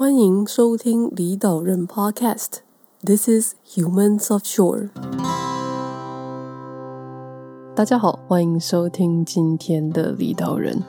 [0.00, 2.60] 欢迎收听李岛人 Podcast。
[3.04, 4.88] This is Humans of Shore。
[7.74, 10.82] 大家好，欢迎收听今天的李岛人。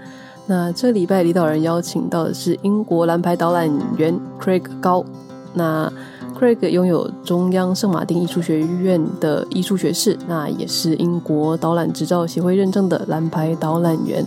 [0.45, 5.03] 那这礼拜李岛人邀请到的是英国蓝牌导览员 Craig 高。
[5.55, 5.91] 那
[6.39, 14.25] Craig 拥有中央圣马丁艺术学院的艺术学士，那也是英国导览执照协会认证的蓝牌导览员。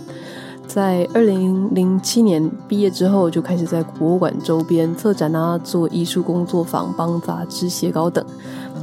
[0.67, 8.23] 在二零零七年毕业之后，就开始在博物馆周边策展啊，做艺术工作坊，帮杂志写稿等。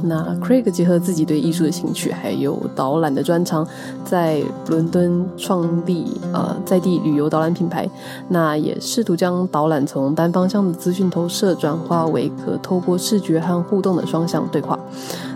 [0.05, 3.65] 那 Craig 结合自己对艺术的兴趣，还有导览的专长，
[4.03, 7.89] 在伦敦创立呃在地旅游导览品牌。
[8.27, 14.77] 那也试图将导览从单方向的资讯投射，转化为可透过视觉和互动的双向对话。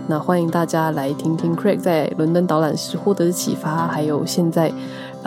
[0.06, 4.70] 那欢迎大家来听听 Craig 在伦敦导览时获得的启发，还有现在。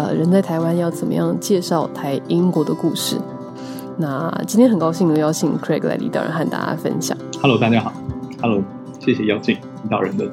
[0.01, 3.17] 呃，人在台湾要怎么样介绍台英国的故事？
[3.97, 7.15] 那今天很高兴能邀请 Craig 来李导人和大家分享。
[7.39, 7.93] Hello，大家好。
[8.41, 8.63] Hello，
[8.97, 9.53] 谢谢邀请
[9.83, 10.27] 李导人的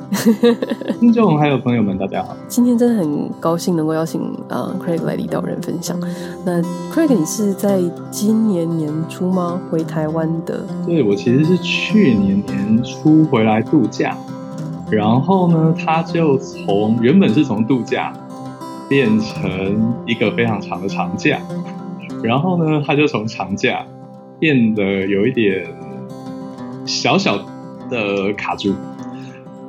[0.98, 2.34] 听众还有朋友们，大家好。
[2.48, 6.00] 今天真的很高兴能够邀请呃 Craig 来李导人分享。
[6.47, 7.78] 那 Craig，你是在
[8.11, 9.61] 今年年初吗？
[9.71, 10.62] 回台湾的？
[10.87, 14.17] 对，我其实是去年年初回来度假，
[14.91, 18.15] 然后呢，他就从原本是从度假。
[18.89, 21.39] 变成一个非常长的长假，
[22.22, 23.84] 然后呢，他就从长假
[24.39, 25.67] 变得有一点
[26.86, 27.36] 小小
[27.91, 28.75] 的卡住。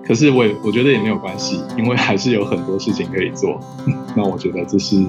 [0.04, 3.60] 可是我我觉得也没有关系，因为还是有很多事情可以做。
[4.16, 5.06] 那我觉得这是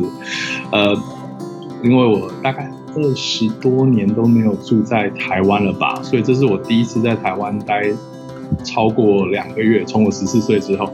[0.73, 0.95] 呃，
[1.83, 7.85] 因为我大概二十多年都没有住在台湾了吧，所以这是我第一次在台湾待
[8.65, 10.93] 超过两个月，从我十四岁之后。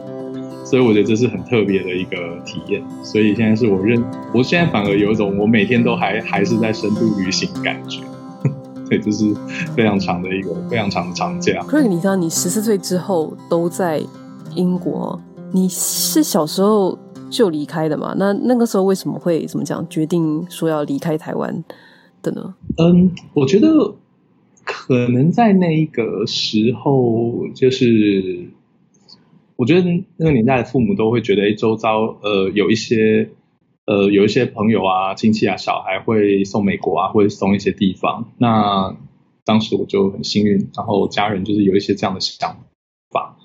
[0.69, 4.03] 所以我觉得这是很特别的一个体验，所以现在是我认，
[4.35, 8.03] 我现在反而有一种我每天都还还是在深度旅行的感觉，
[8.91, 9.33] 对，这是
[9.77, 11.53] 非常长的一个非常长的长假。
[11.69, 14.03] Craig，你知道你十四岁之后都在
[14.57, 15.21] 英国，
[15.53, 16.99] 你是小时候
[17.31, 18.13] 就离开的嘛？
[18.19, 21.63] 那那个时候为什么会怎么讲决定说要离开台湾
[22.23, 22.55] 的呢？
[22.79, 23.95] 嗯，我觉得
[24.65, 28.49] 可能在那一个时候就是。
[29.57, 33.31] 我觉得那个年代的父母都会觉得，哎，周遭呃有一些
[33.87, 38.33] 呃有一些朋友啊、亲戚啊、小孩会送美国啊，或者送一些地方。
[38.37, 38.95] 那
[39.47, 42.59] 当时我就很幸运，然后家人就是有一些这样的想
[43.11, 43.39] 法。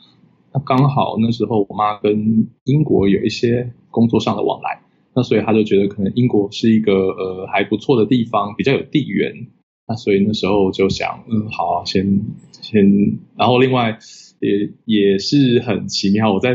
[0.53, 4.81] 那刚好那时候我妈跟英国有一些工作上的往来，
[5.15, 9.47] 那所以他就觉得可能英国是一个呃还不错的地方，比较有地缘。
[9.87, 13.97] 那所以那时候就想，嗯，好啊，先先，然后另外。
[14.41, 16.49] 也也是很奇妙，我在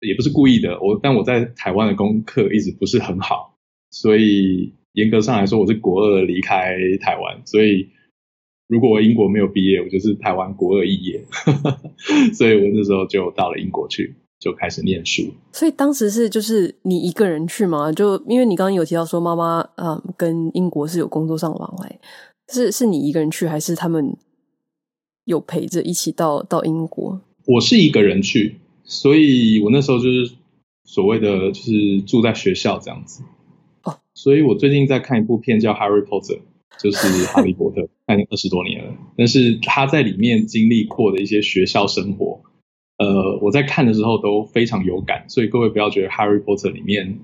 [0.00, 3.56] 也不是故意的，我但我在台湾的功课一直不是很好，
[3.90, 7.88] 所以严格上来说我是国二离开台湾，所以
[8.68, 11.24] 如果我英国没有毕业，我就是台湾国二肄业，
[12.32, 15.22] 所以我那时候就到了英国去，就开始念书。
[15.52, 17.92] 所以当时是就是你一个人去吗？
[17.92, 21.98] 就因为你刚刚有提到说妈妈嗯跟英国是有工作上的往来，
[22.52, 24.16] 是是你一个人去还是他们？
[25.24, 30.32] 有陪着一起到到英国，我是一个人去，所以我那时候就是
[30.84, 33.22] 所谓的就是住在学校这样子。
[33.84, 36.38] 哦，所以我最近在看一部片叫《Harry Potter》，
[36.82, 38.94] 就是哈利波特， 看二十多年了。
[39.16, 42.40] 但是他在里面经历过的一些学校生活，
[42.98, 45.24] 呃，我在看的时候都非常有感。
[45.28, 47.18] 所以各位不要觉得《Harry Potter》里面。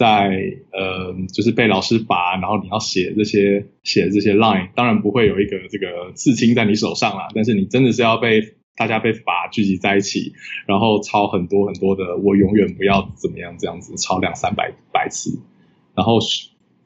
[0.00, 0.30] 在
[0.72, 8.40] 呃，就是被老师罚，然后你要写这些写这些 line，当然不会有一个这个刺青在你手上啦，但是你真的是要被
[8.76, 10.32] 大家被罚聚集在一起，
[10.66, 15.38] 然后抄很多很多的，我永远不要怎么样这样子，抄两三百百次，
[15.94, 16.18] 然后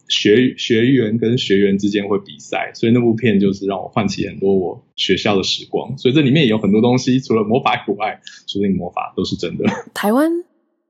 [0.09, 9.67] 学学员跟学员之间会比赛，所以那部片就是让我唤起很多我学校的时光，所以这里面也有很多东西，除了魔法以外，说不定魔法都是真的。
[9.95, 10.33] 台湾。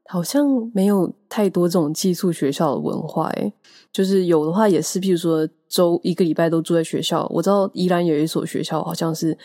[0.06, 3.52] 好像没有太多这种寄宿学校的文化，诶，
[3.92, 7.26] 就是有的话也是，譬如说周一个礼拜都住在学校。
[7.32, 9.36] 我知道宜兰有一所学校，好像是，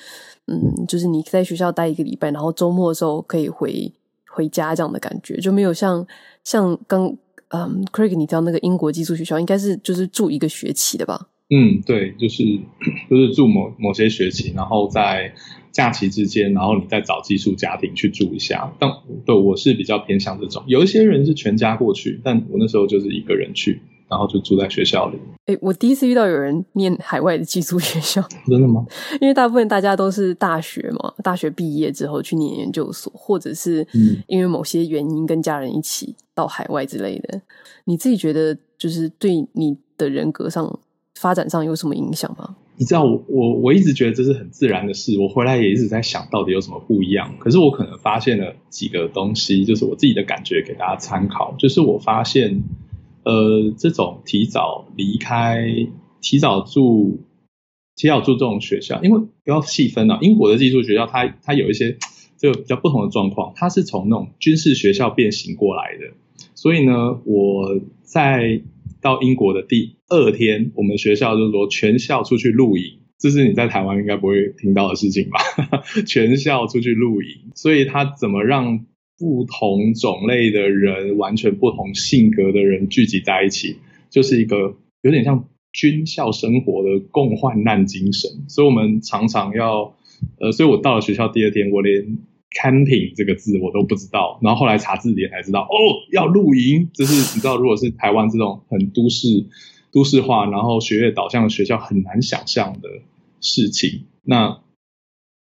[0.48, 3.92] 嗯，就是你在学校待一个礼拜，然后周末的时候可以回
[4.30, 6.06] 回家这样的感觉，就没有像
[6.44, 7.16] 像刚
[7.50, 11.30] 嗯，Craig，你知道那个英国寄宿学校应该是就是住一个学期的吧？
[11.50, 12.44] 嗯，对，就是
[13.10, 15.34] 就是住某某些学期，然后在
[15.72, 18.72] 假期之间，然后你再找寄宿家庭去住一下。
[18.80, 18.90] 但
[19.26, 25.18] 对，我是比较偏向这种，有一些人是全家过去，但我那时候就是一个人去，然后就住在学校里。
[25.46, 28.86] 诶，我第一次遇到有人念海外的寄宿学校， 真的吗？
[29.22, 33.86] 因为大部分大家都是大学嘛，大学毕业之后去念研究所，或者是
[34.28, 37.42] 因为某些原因跟家人一起到海外之类的。
[37.86, 40.80] 你自己觉得，就是对你的人格上？
[41.20, 42.56] 发展上有什么影响吗？
[42.80, 47.36] 你知道我我我一直觉得这是很自然的事，我回来也一直在想到底有什么不一样。
[47.38, 51.54] 可是我可能发现了几个东西，就是我自己的感觉给大家参考。
[51.60, 52.64] 就是我发现，
[53.24, 55.68] 呃，这种提早离开、
[56.22, 57.20] 提早住、
[57.98, 61.98] 提早住这种学校，因为不要细分啊，英国的寄宿学校它它有一些
[62.38, 66.14] 这个比较不同的状况，它是从那种军事学校变形过来的。
[66.56, 68.62] 所以呢，我在
[69.02, 75.40] 到英国的第二天，我们学校就是说全校出去露营，这是你在台湾应该不会听到的事情吧？
[76.06, 78.86] 全校出去露营，所以他怎么让
[79.18, 83.78] 不同种类的人、完全不同性格的人聚集在一起，
[84.10, 88.30] 就是一个有点像军校生活的共患难精神。
[88.48, 89.96] 所以我们常常要，
[90.40, 92.18] 呃，所以我到了学校第二天，我连。
[92.52, 95.70] Camping 这个字我都不知道，然后后来查字典才知道，哦，
[96.12, 99.46] 要露营，就是你知道，如果是台湾这种很都市、
[99.92, 102.90] 都市化，然后学业导向的学校，很难想象的
[103.40, 104.06] 事情。
[104.24, 104.62] 那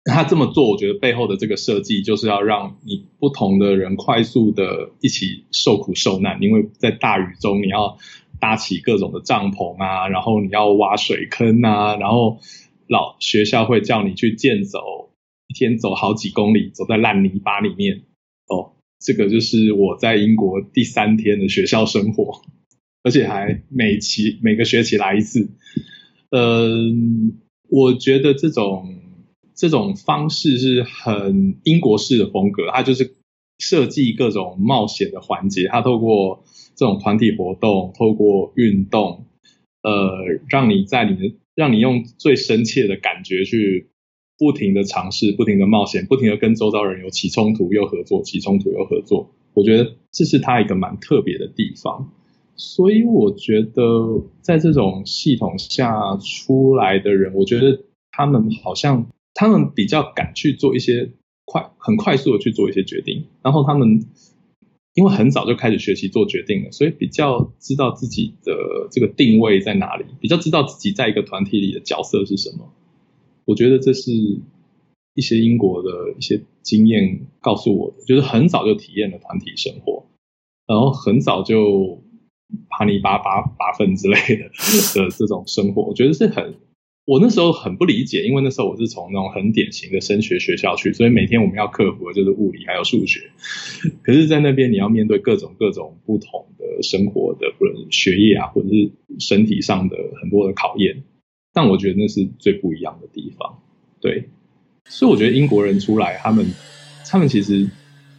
[0.05, 7.99] 他这么做，我觉得背后的这个设计，就是要让你不同的人快速的一起受苦受难，因为在大雨中你要
[8.41, 12.39] 搭起各种的帐篷啊，然后你要挖水坑啊，然后
[12.87, 15.10] 老学校会叫你去健走。
[15.51, 18.03] 一天走好几公里，走在烂泥巴里面。
[18.47, 22.43] 哦，这个就是我在英国第三天的学校生活，
[23.03, 25.51] 而且还每期每个学期来一次。
[26.31, 28.95] 嗯，我觉得这种
[29.57, 33.17] 这种方式是很英国式的风格，它就是
[33.59, 36.45] 设计各种冒险的环节，它透过
[36.77, 39.27] 这种团体活动，透过运动，
[39.83, 40.13] 呃，
[40.49, 43.90] 让你在你的让你用最深切的感觉去。
[44.41, 49.31] 不停的尝试，不停的冒险，不停的跟周遭人有起冲突又合作，起冲突又合作。
[49.53, 52.11] 我觉得这是他一个蛮特别的地方。
[52.57, 61.11] 所以我觉得在这种系统下出来的人，我觉得他们好像他们比较敢去做一些
[61.45, 63.27] 快，很快速的去做一些决定。
[63.43, 64.07] 然后他们
[64.95, 72.73] 因为很早就开始学习做决定了，所以比较知道自己的这个定位在哪里，比较知道自己在一个团体里的角色是什么。
[73.45, 74.13] 我觉得这是
[75.15, 80.07] 一些英国的一些经验告诉我的，就是很早就体验了团体生活，
[80.67, 82.03] 然后很早就
[82.69, 84.45] 爬泥巴拔拔粪之类的
[84.95, 86.55] 的这种生活，我觉得是很，
[87.07, 93.31] 我那时候很不理解，因为那时候我是从那种很典型的升学学校去，所以每天我们要克服的就是物理还有数学，
[94.03, 101.03] 可是，在那边你要面对各种各种不同的生活的，不论学业啊，或者是身体上的很多的考验。
[101.53, 103.59] 但我觉得那是最不一样的地方，
[104.01, 104.29] 对，
[104.85, 106.47] 所以我觉得英国人出来，他们
[107.07, 107.69] 他们其实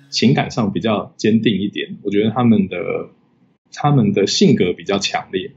[0.10, 3.10] 情感上比较坚定一点，我觉得他们的
[3.72, 5.52] 他们的性格比较强烈，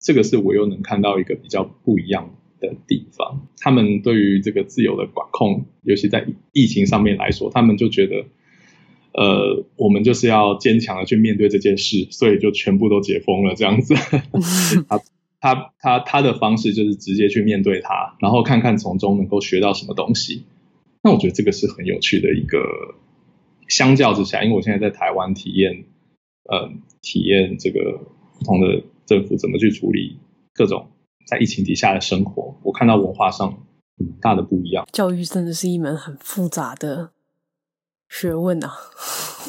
[0.00, 3.48] 这个是我又能看到一个比较不一样的地方。
[3.58, 8.24] 他们对于这个自由的管控，尤其在疫情上面来说，他们就觉得，
[9.12, 13.94] 呃，我们就是要坚强的去面对这件事，所以就全部都解封了这样子。
[14.88, 15.00] 他
[15.40, 20.44] 他他他的方式就是直接去面对他，然后看看从中能够学到什么东西。
[21.02, 22.58] 那我觉得这个是很有趣的一个。
[23.68, 25.86] 相较之下，因为我现在在台湾体验，
[26.44, 26.70] 呃，
[27.02, 27.98] 体验这个
[28.38, 30.20] 不同的政府怎么去处理
[30.54, 30.88] 各种
[31.26, 33.50] 在疫情底下的生活，我看到文化上
[33.98, 34.86] 很大的不一样。
[34.92, 37.10] 教育真的是一门很复杂的
[38.08, 38.72] 学问啊。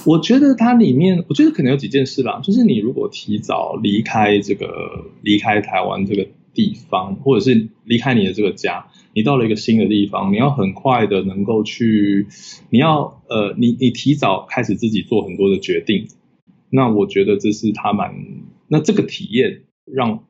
[0.05, 12.27] 我觉得它里面，我觉得可能有几件事啦，就是你如果提早离开这个，离开台湾这个地方，或者是离开你的这个家，你到了一个新的地方，你要很快的能够去，
[12.69, 16.07] 你要呃，你你提早开始自己做很多的决定，
[16.69, 18.13] 那我觉得这是他蛮，
[18.69, 20.23] 那这个体验让，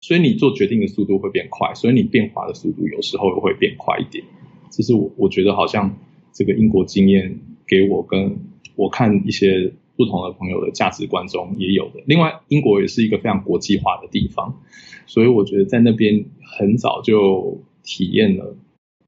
[0.00, 4.24] 所以你做决定的速度会变快，所以你变化的速度有时候会变快一点，
[4.70, 5.98] 这是我我觉得好像
[6.34, 7.40] 这个英国经验。
[7.66, 8.38] 给我跟
[8.74, 12.02] 我看一些不同的朋友的价值观中也有的。
[12.06, 14.62] 另外，英国也是一个非常国际化的地方，
[15.06, 18.54] 所以我觉得在那边很早就体验了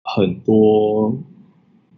[0.02, 1.22] 很多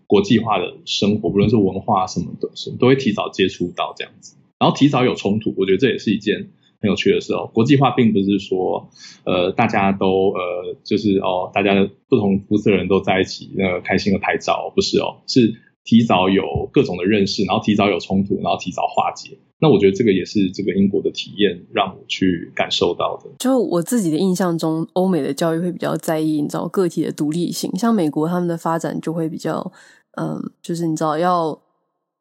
[0.09, 6.49] 国际化的生活，不论是文化什么的，什都会提早接触到这样子，然后提早有冲突，我觉得这也是一件
[6.81, 7.49] 很有趣的事哦。
[7.55, 8.91] 国际化并不是说
[9.25, 15.55] 呃大家都呃就是哦大家不同肤色人都在一起那个开心的拍照，不是哦，是。
[15.91, 19.37] 提早有各种的认识，然后提早有冲突，然后提早化解。
[19.59, 23.29] 那我觉得这个也是这个英国的体验让我去感受到的。
[23.41, 29.73] 就我自己的印象中，欧美的教育会比较在意你知道个体的独立性，像美国他们的发展就会比较，
[30.17, 31.61] 嗯，就是你知道要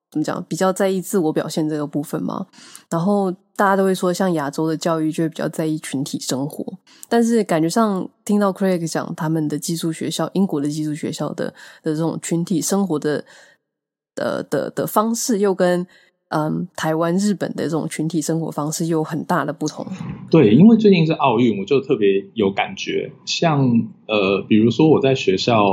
[0.09, 2.47] 怎么讲，比较在意自我表现这个部分嘛。
[2.89, 6.65] 然后大家都会说，像亚洲的教育就会比较在意群体生活。
[7.07, 11.45] 但是感觉上听到 Craig 讲他们的寄宿学校，英国的寄宿学校的
[11.83, 13.23] 的这种群体生活的
[14.19, 15.87] 的的的方式，又跟
[16.27, 19.85] 嗯台湾、日本的这种群体生活方式又有很大的不同。
[20.29, 23.11] 对，因为最近是奥运，我就特别有感觉。
[23.25, 25.63] 像呃，比如说我在学校，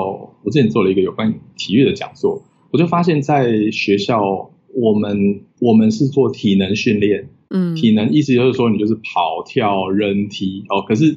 [0.44, 2.42] 我之前做了一个有关体育的讲座。
[2.70, 10.82] 我就发现，在学校，我们我们是做体能训练，嗯，体能意思就是说，你就是跑、跳、扔、踢哦。
[10.86, 11.16] 可是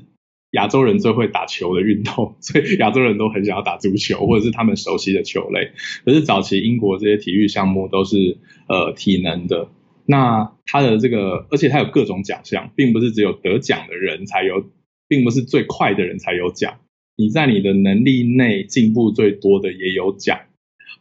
[0.52, 5.72] 亚洲人最会打球的运动， 所以亚洲人都很想要打足球，或者是他们熟悉的球类。
[6.06, 8.38] 可是早期英国这些体育项目都是
[8.68, 9.70] 呃体能的，
[10.06, 14.66] 那他的这个，而且他有各种奖项，并不是只有得奖的人才有，
[15.08, 16.80] 并不是最快的人才有奖。
[17.16, 20.40] 你在你的能力内进步最多的也有奖。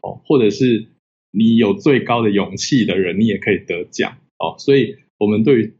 [0.00, 0.86] 哦，或者是
[1.32, 4.54] 你有最高的勇气的人，你也可以得奖哦。
[4.58, 5.74] 所以，我们对于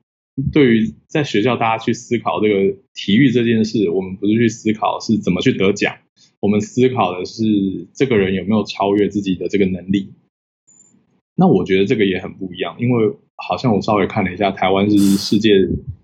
[0.52, 5.96] 对于在学校大家去思考这个体育这件事，我们不是去思考是怎么去得奖，
[6.40, 7.44] 我们思考的是
[7.94, 10.12] 这个人有没有超越自己的这个能力。
[11.34, 15.50] 那我觉得这个也很不一样，因为好像我稍微看了一下，台湾是世界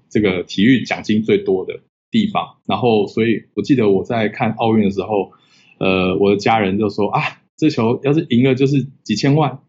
[0.08, 2.58] 这个体育奖金最多的地方。
[2.66, 5.32] 然后，所以我记得我在看奥运的时候，
[5.78, 7.40] 呃，我的家人就说啊。
[7.56, 9.60] 这球要是赢了就是几千万，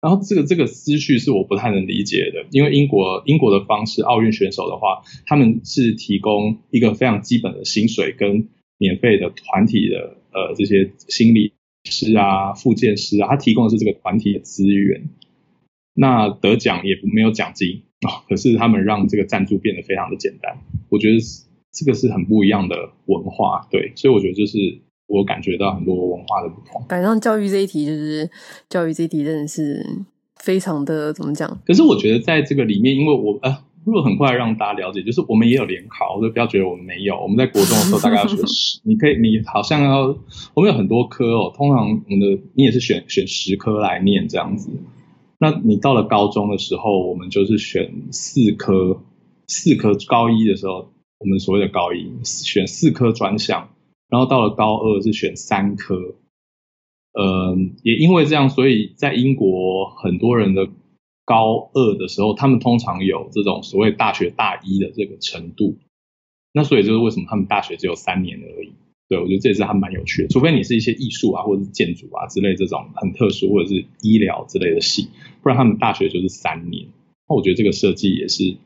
[0.00, 11.52] 然后这个这个思绪是我不太能理解的，因为英国英国的方式，奥运选手的话，他们是提供一个非常基本的薪水跟免费的团体的呃这些心理
[11.84, 15.08] 师啊、复健师啊，他提供的是这个团体的资源。
[15.94, 20.58] 那得奖也没有奖金啊，可是他们让这个赞助变得非常的简单，
[20.90, 21.18] 我觉得
[21.72, 24.82] 这个是很不一样的文化，对，所以我觉得就是。
[25.08, 26.84] 我感觉到很多文化的不同。
[26.88, 28.30] 反正教育这一题，就是
[28.68, 29.84] 教育这一题，真的是
[30.36, 31.58] 非常的怎么讲？
[31.66, 37.20] 可是我觉得在这个里面，因为我呃，如果很快让大家了解，就是我们也有联考，就不要觉得我们没有。
[37.20, 40.16] 我们在国中的时候大概要学十， 你可以，你好像要，
[40.54, 41.52] 我们有很多科哦。
[41.56, 44.70] 通常我们的你也是选选十科来念这样子。
[45.38, 49.00] 那你到了高中的时候，我们就是选四科，
[49.46, 53.70] 四科高一的时候，我们所谓的高一选四科专项。
[54.08, 56.16] 然后到了高二是选三科，
[57.12, 60.68] 嗯，也因为这样，所以在英国很多人的
[61.24, 65.76] 高二的时候，他们通常有这种所谓大学大一的这个程度。
[66.52, 68.72] 那所以就是为什么他们大学只有三年而已。
[69.08, 70.28] 对，我觉得这也是还蛮有趣的。
[70.28, 75.08] 除非你是一些艺术啊，或者是建筑啊之类这种很特殊，或者是医疗之类的系，
[75.42, 76.88] 不然他们大学就是三年。
[77.28, 78.56] 那我觉得这个设计也是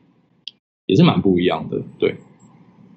[0.85, 2.15] 也是蛮不一样的，对。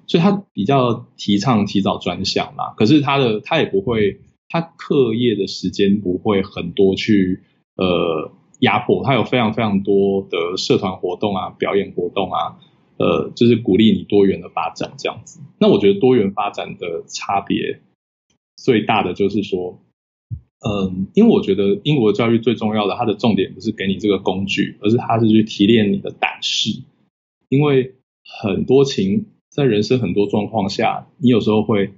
[0.07, 7.41] 所以他比较提倡提早专项嘛，可是他的他也不会，他课业的时间不会很多去
[7.75, 12.57] 呃压迫，他有非常非常多的社团活动啊、表演活动啊，
[12.97, 15.41] 呃，就是鼓励你多元的发展这样子。
[15.59, 17.81] 那我觉得多元发展的差别
[18.55, 19.77] 最大的就是说，
[20.65, 26.81] 嗯，因为我觉得英国教育最重要的，它的重点不是给你这个工具，而是它是去提炼你的胆识，
[27.49, 29.25] 因为很多情。
[29.57, 31.89] 在人生很多状况下，你有时候会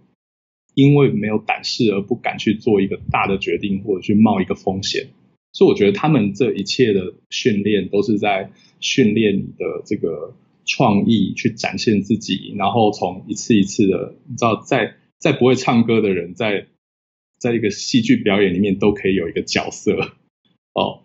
[0.75, 5.07] 因为没有胆识而不敢去做一个大的决定，或者去冒一个风险。
[5.51, 16.67] 所以我觉得他们这一切的训练都是在训练你的这个创意，去展现自己，然后从一次一次的，你知道，在在不会唱歌的人，在
[17.39, 20.13] 在一个戏剧表演里面都可以有一个角色
[20.71, 21.01] 哦。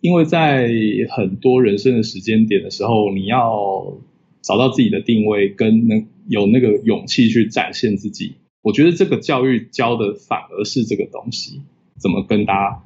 [0.00, 0.68] 因为在
[1.10, 3.96] 很多人生的时间点的时候，你要。
[4.42, 11.62] 找到自己的定位，跟能有那个勇气去展现自己，我觉得这个教育教的反而是这个东西，
[11.98, 12.82] 怎么跟大家，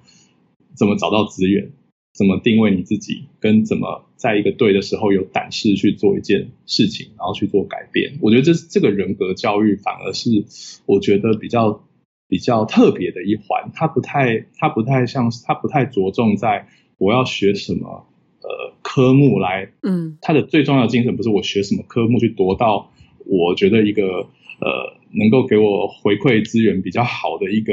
[0.77, 1.71] 怎么找到资源，
[2.15, 8.19] 怎么定位你自己，跟怎么在一个对的时候有胆识去做一件事情，然后去做改变。
[8.21, 10.45] 我觉得这这个人格教育反而是
[10.87, 11.85] 我觉得比较
[12.29, 16.69] 比较特别的一环，它不太它不太像，它不太着重在
[16.99, 18.07] 我要学什么。
[18.53, 22.93] 呃，科目来，嗯，他的最重要的精神不是我学什么科目去夺到，
[23.25, 27.73] 我觉得一个呃能够给我回馈资源比较好的一个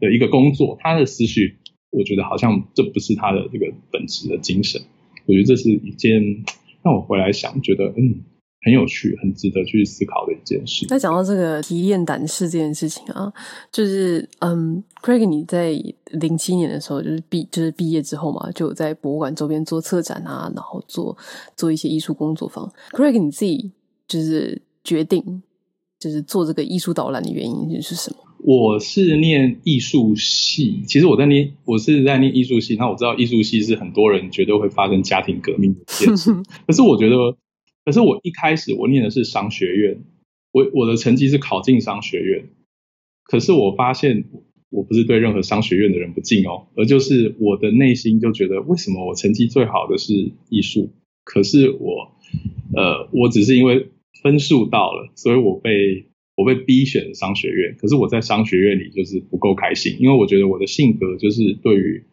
[0.00, 1.58] 的一个工作，他的思绪，
[1.90, 4.82] 我觉得好像这不是他的这个本质的精神，
[5.26, 6.44] 我觉得这是一件
[6.82, 8.24] 让我回来想，觉得嗯。
[8.62, 10.86] 很有趣，很值得去思考的一件事。
[10.90, 13.32] 那讲到这个提炼胆识这件事情啊，
[13.70, 15.72] 就是嗯，Craig，你在
[16.12, 21.16] 零七年的时候就是毕就是毕业之后嘛，就有在博物馆周边做策展啊，然后做
[21.56, 22.70] 做一些艺术工作坊。
[22.90, 23.70] Craig，你自己
[24.06, 25.42] 就是决定
[25.98, 28.16] 就是做这个艺术导览的原因是什么？
[28.44, 32.76] 我是念艺术系，其实我在念，我是在念艺术系。
[32.76, 36.32] 那我知道艺术系是很多人绝对会发生家庭革命的一件事。
[36.64, 37.16] 可是我觉得，
[37.88, 40.04] 可是我一开始我念的是商学院，
[40.52, 42.50] 我我的成绩是考进商学院。
[43.24, 44.24] 可是我发现，
[44.68, 50.90] 我不是对任何商学院的人不敬哦，而就是我的内心就觉得，为什么我成绩最好的是艺术？
[51.24, 52.12] 可是我，
[52.76, 53.88] 呃，我只是因为
[54.22, 56.04] 分数到了，所以我被。
[56.36, 62.04] 我被逼选商学院，可是我在商学院里就是不够开心，因为我觉得我的性格就是对于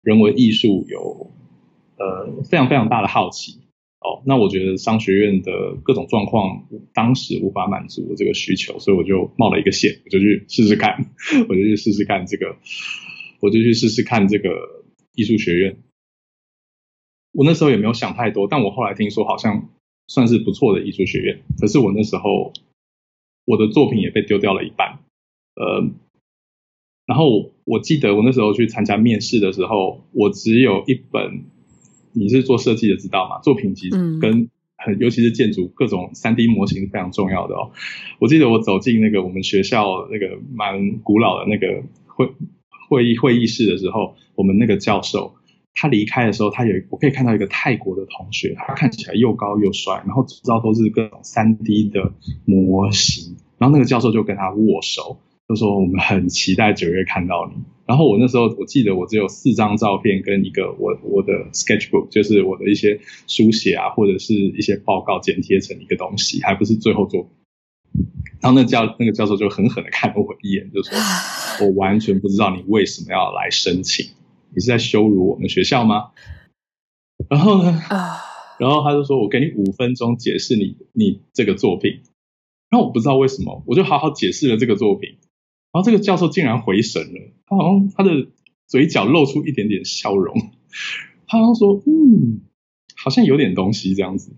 [0.00, 1.30] 人文艺术有
[1.98, 3.58] 呃非常非常大的好奇
[4.04, 4.22] 哦。
[4.24, 11.10] 那我觉得商学院的各种状况当时无法满足我这个需求，所以我就冒了一个险，我就去试试看，
[11.48, 12.56] 我就去试试看这个，
[13.40, 14.50] 我就去试试看这个
[15.14, 15.78] 艺术学院。
[17.32, 19.70] 我那时候也没有想太多，但我后来听说好像
[20.06, 22.52] 算是不错的艺术学院，可是我那时候。
[23.46, 25.00] 我的作品也被丢掉了一半，
[25.56, 25.90] 呃，
[27.04, 31.44] 然后我记得我那时候去参加面试的时候，我只有一本，
[32.14, 33.40] 你是做设计的知道吗？
[33.42, 33.90] 作品集
[34.20, 37.72] 跟很尤其是建筑各种三 D 模型非常重要的哦。
[38.18, 42.30] 我记得我走进那个我们学校那个蛮古老的那个会
[42.88, 45.34] 会议会议室的时候，我们那个教授。
[45.76, 52.12] 他离开的时候，他有我可以看到一个泰国的同学，他看起来又高又帅，然后知道都是各种三 D 的
[52.44, 55.18] 模型，然后那个教授就跟他握手，
[55.48, 57.60] 就说我们很期待九月看到你。
[57.86, 67.28] 然后我那时候我记得我只有四张照片跟一个我我的 sketchbook，就是我的一些书写啊或者是一些报告剪贴成一个东西，还不是最后做。
[68.40, 70.96] 然后那教那个教授就狠狠的看了我一眼，就说
[71.64, 74.06] 我完全不知道你为什么要来申请。
[74.54, 76.10] 你是在羞辱我们学校吗？
[77.28, 77.70] 然后呢？
[77.88, 78.20] 啊！
[78.58, 82.02] 然后他就说：“我给你五分钟解释你你这个作品。”
[82.70, 85.16] 然后我不知道为什么，我就好好解释了这个作品。
[85.74, 88.28] 然后这个教授竟然回神了，他好像他的
[88.68, 90.32] 嘴角露出一点点笑容，
[91.26, 92.42] 他好像说：“嗯，
[92.96, 94.36] 好像有点东西这样子。”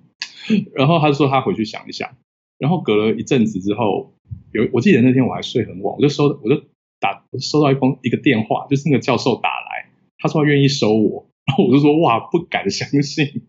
[0.74, 2.16] 然后他就说他回去想一想。
[2.58, 4.14] 然后隔了一阵子之后，
[4.50, 6.62] 有我记得那天我还睡很晚，我就收我就
[6.98, 9.90] 打收到一封一个电话，就是那个教授打来。
[10.16, 13.42] 他说他愿意收我， 然后我就说哇，不敢相信，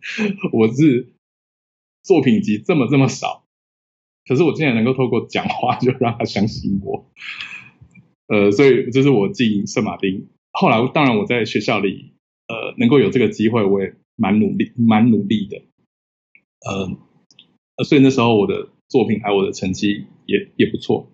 [0.52, 1.14] 我是
[2.04, 3.46] 作品集这么这么少，
[4.28, 7.10] 可是我竟然能够透过讲话就让他相信我，
[8.28, 10.28] 呃，所以这是我进圣马丁。
[10.52, 12.14] 后来当然我在学校里，
[12.48, 15.62] 呃，能够有这个机会，我也蛮努力，蛮努力的，
[16.66, 21.12] 呃，所以那时候我的作品还有我的成绩也也不错。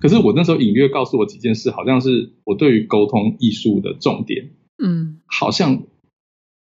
[0.00, 4.50] 可是我那时候隐约告诉我几件事，好像是我对于沟通艺术的重点。
[4.82, 5.84] 嗯，好像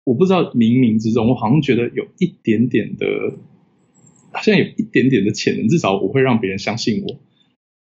[0.03, 3.07] 我不知道冥冥之中，我好像觉得有一点点的，
[4.33, 7.19] 好像有一点点的潜能，至少我会让别人相信我。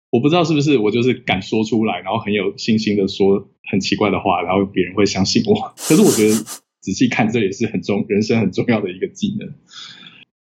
[0.10, 5.74] 我不知道是不是我就是敢说出来，然后很有信心的说很奇怪的话，然后别人会相信我。
[5.78, 6.34] 可是我觉得
[6.82, 9.54] 仔细看，这也是很重人生很重要的一个技能。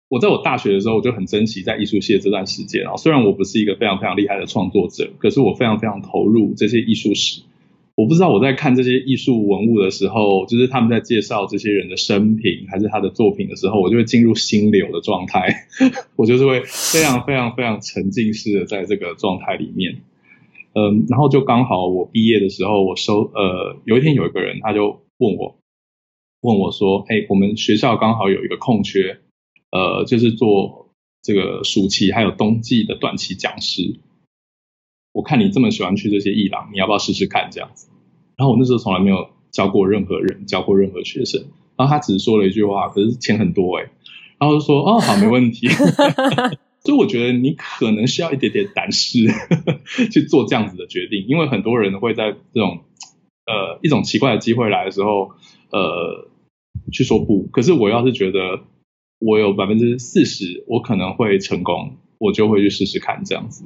[0.08, 2.96] 我在我大学的时候，我就很珍惜在艺术系的这段时间啊。
[2.96, 7.40] 虽然我不是一个非常非常厉害的创作者，可是我非常非常投入这些艺术史。
[7.96, 15.68] 我不知道我在看这些艺术文物的时候，就是他们在介绍这些人的生平还是他的作品的时候，我就会进入心流的状态，
[16.16, 20.00] 我就是会非常非常非常沉浸式的在这个状态里面。
[20.72, 25.56] 嗯，然后就刚好我毕业的时候，我收呃有一天有一个人他就问我
[26.40, 29.20] 问我说：“哎，我们学校刚好有一个空缺，
[29.70, 30.90] 呃，就是做
[31.22, 34.00] 这个暑期还有冬季的短期讲师。”
[35.14, 37.86] 我看你这么喜欢去这些艺廊，你要不要试试看这样子？
[38.36, 41.40] 然后我那时候从来没有教过任何人，教过任何学生。
[41.76, 43.90] 然后他只是说了一句话，可是钱很多哎。
[44.38, 45.68] 然后就说哦，好，没问题。
[46.84, 49.20] 所以我觉得你可能需要一点点胆识
[50.12, 52.80] 去做这样子的决定，因为很多人会在这种
[53.46, 55.30] 呃一种奇怪的机会来的时候，
[55.70, 56.28] 呃
[56.92, 57.44] 去说不。
[57.52, 58.64] 可是我要是觉得
[59.20, 63.64] 我有百分之四十我可能会成功，我就会去试试看这样子。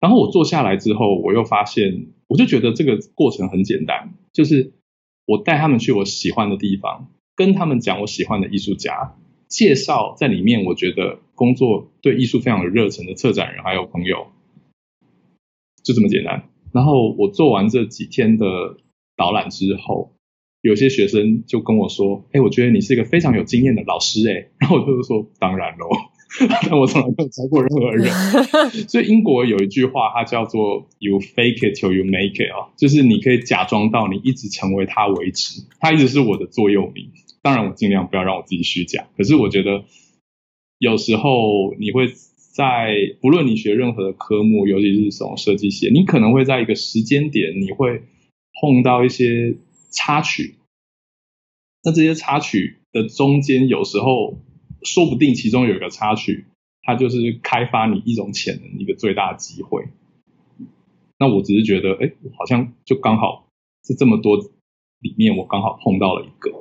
[0.00, 4.72] 然后我坐下来之后，我又发现，我就觉得这个过程很简单，就是
[5.26, 9.16] 我带他们去我喜欢的地方，跟他们讲我喜欢的艺术家，
[9.48, 14.28] 介绍在里面，我觉得工作对艺术非常有热忱的策展人还有朋友，
[15.82, 16.48] 就这么简单。
[16.72, 18.76] 然后我做完这几天的
[19.16, 20.12] 导览之后，
[20.60, 25.88] 有些学生就跟我说：“哎，我觉得你是一个非常有经验的老师。”哎，然后我就说：“当然喽。”
[26.68, 28.12] 但 我从来没有教过任何人，
[28.86, 35.62] 所以英国有一句话，它叫做 “You fake it till you make it” 啊，就是你可以假装到你一直成为它为止。
[35.80, 37.10] 它一直是我的座右铭。
[37.40, 39.08] 当然，我尽量不要让我自己虚假。
[39.16, 39.84] 可是我觉得
[40.78, 42.08] 有时候你会
[42.52, 48.02] 在不论你学任何的科目，尤其是这种设计系，你可能会在一个时间点，你会
[48.60, 49.56] 碰到一些
[49.90, 50.56] 插曲。
[51.84, 54.38] 那这些插曲的中间，有时候
[54.82, 56.46] 说不定其中有一个插曲，
[56.82, 59.84] 它就是开发你一种潜能一个最大的机会。
[61.18, 63.48] 那我只是觉得，哎，好像就刚好
[63.84, 64.36] 是这么多
[65.00, 66.52] 里面，我刚好碰到了一个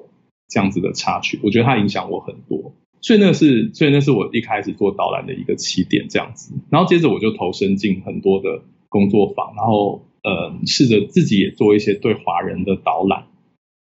[0.49, 2.73] 这样子的插曲，我觉得它影响我很多。
[3.01, 6.53] 所以那是，所以那是我一开始做导览的一个起点，这样子。
[6.71, 13.27] 然后接着我就投身进很多的工作坊，然后呃，试着自己也做一些对华人的导览。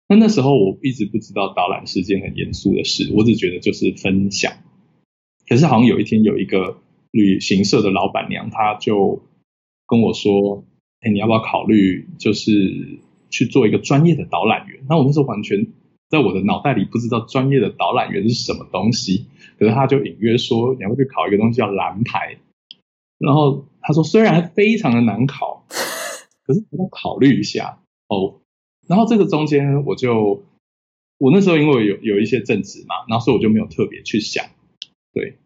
[0.08, 4.54] 那那时候我一直不知道导览是件很严肃的事，我只觉得就是分享。
[5.48, 6.78] 可是好像有一天有一个
[7.12, 9.24] 旅行社的老板娘，她就
[9.88, 10.66] 跟我说
[11.02, 15.68] ：“哎，你要不要考虑就是去做一个专业的导览员？”那我那时候完全。
[16.10, 19.26] 在我的脑袋里不知道专业的导览员是什么东西，
[19.58, 22.38] 可是他就隐约说，你要去考一个东西叫蓝牌，
[23.18, 25.66] 然后他说虽然非常的难考，
[26.46, 28.43] 可是你要考虑一下哦。
[28.88, 30.44] 然后这个中间我就
[31.18, 34.46] 我那时候因为有有一些正职嘛，然后所以我就没有特别去想，
[35.14, 35.40] 对。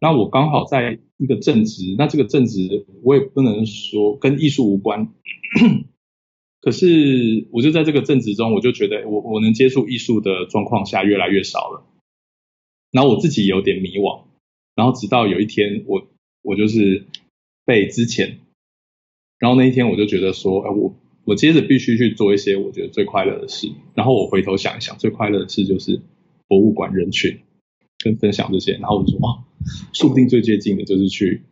[0.00, 5.08] 那我刚好在一个正职，那这个正职我也不能说跟艺术无关。
[6.60, 11.84] 可是，我就在这个正职中，我就觉得我我能接触艺术的状况下越来越少了。
[12.90, 14.24] 然后我自己有点迷惘。
[14.74, 16.08] 然后直到有一天，我
[16.42, 17.06] 我就是
[17.64, 18.38] 被之前。
[19.38, 23.68] 然后那一天，我就觉得说，哎，我我接着必须去做一些我觉得最快乐的事。
[23.94, 26.00] 然后我回头想一想，最快乐的事就是
[26.48, 27.38] 博物馆人群
[28.02, 28.72] 跟分享这些。
[28.72, 29.44] 然后我就说，哦，
[29.92, 31.42] 说不定最接近的就是去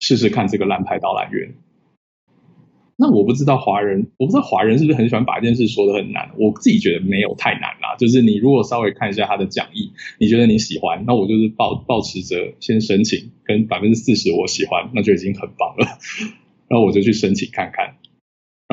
[0.00, 1.54] 试试看这个蓝牌导览员。
[2.96, 6.30] 那我不知道华人，我不知道华人是不是很喜欢把一件事说得很难。
[6.38, 15.98] 我自己觉得没有太难啦，就是你如果稍微看一下他的讲义，你觉得你喜欢，那我就是抱抱持着先申请，跟百分之四十我喜欢，那就已经很棒了。
[16.70, 17.96] 然后我就去申请看看，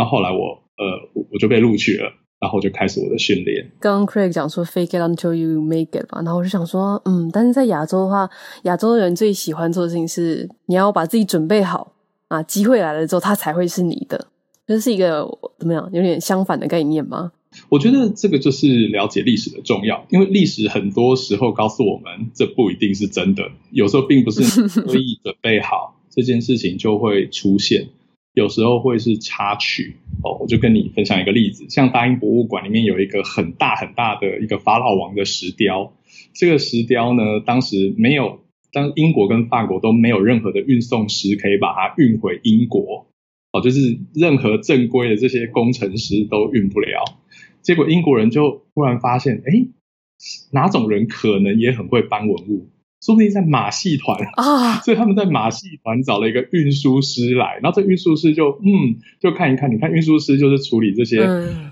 [0.02, 3.72] 然后后来我呃我就被录取了，然后就开始我的训练。
[3.80, 8.28] 刚刚 Craig 讲说 fake it until you make it 嘛，然后我就想说，嗯，但是在亚洲的话，
[8.64, 11.94] 亚洲人最喜欢做的事情是你要把自己准备好。
[12.30, 14.28] 啊，机会来了之后，它才会是你的，
[14.66, 15.28] 这是一个
[15.60, 15.88] 怎么样？
[15.94, 17.32] 有点相反的概念吗？
[17.70, 23.44] 我觉得这个就是了解历史的重要，因为历史很多时候告诉我们，这不一定是真的。
[23.72, 27.90] 有时候并不是你 刻意准备好这件事情就会出现，
[28.34, 29.98] 有时候会是插曲。
[30.24, 35.94] 哦，我就跟你分享一个例子，像大英博物馆里面有一个很大很大的一个法老王的石雕，
[36.34, 38.40] 这个石雕呢，当时没有。
[38.74, 43.06] 当英国跟法国都没有任何的运送师可以把它运回英国，
[43.52, 47.04] 哦，就是任何正规的这些工程师都运不了。
[47.62, 49.68] 结果英国人就忽然发现，哎，
[50.54, 52.70] 哪种人可能也很会搬文物？
[53.02, 61.28] 说不定在马戏团啊， 所以他们在马戏团找了一个运输师来，然后这运输师就嗯，就看一看，你看运输师就是处理这些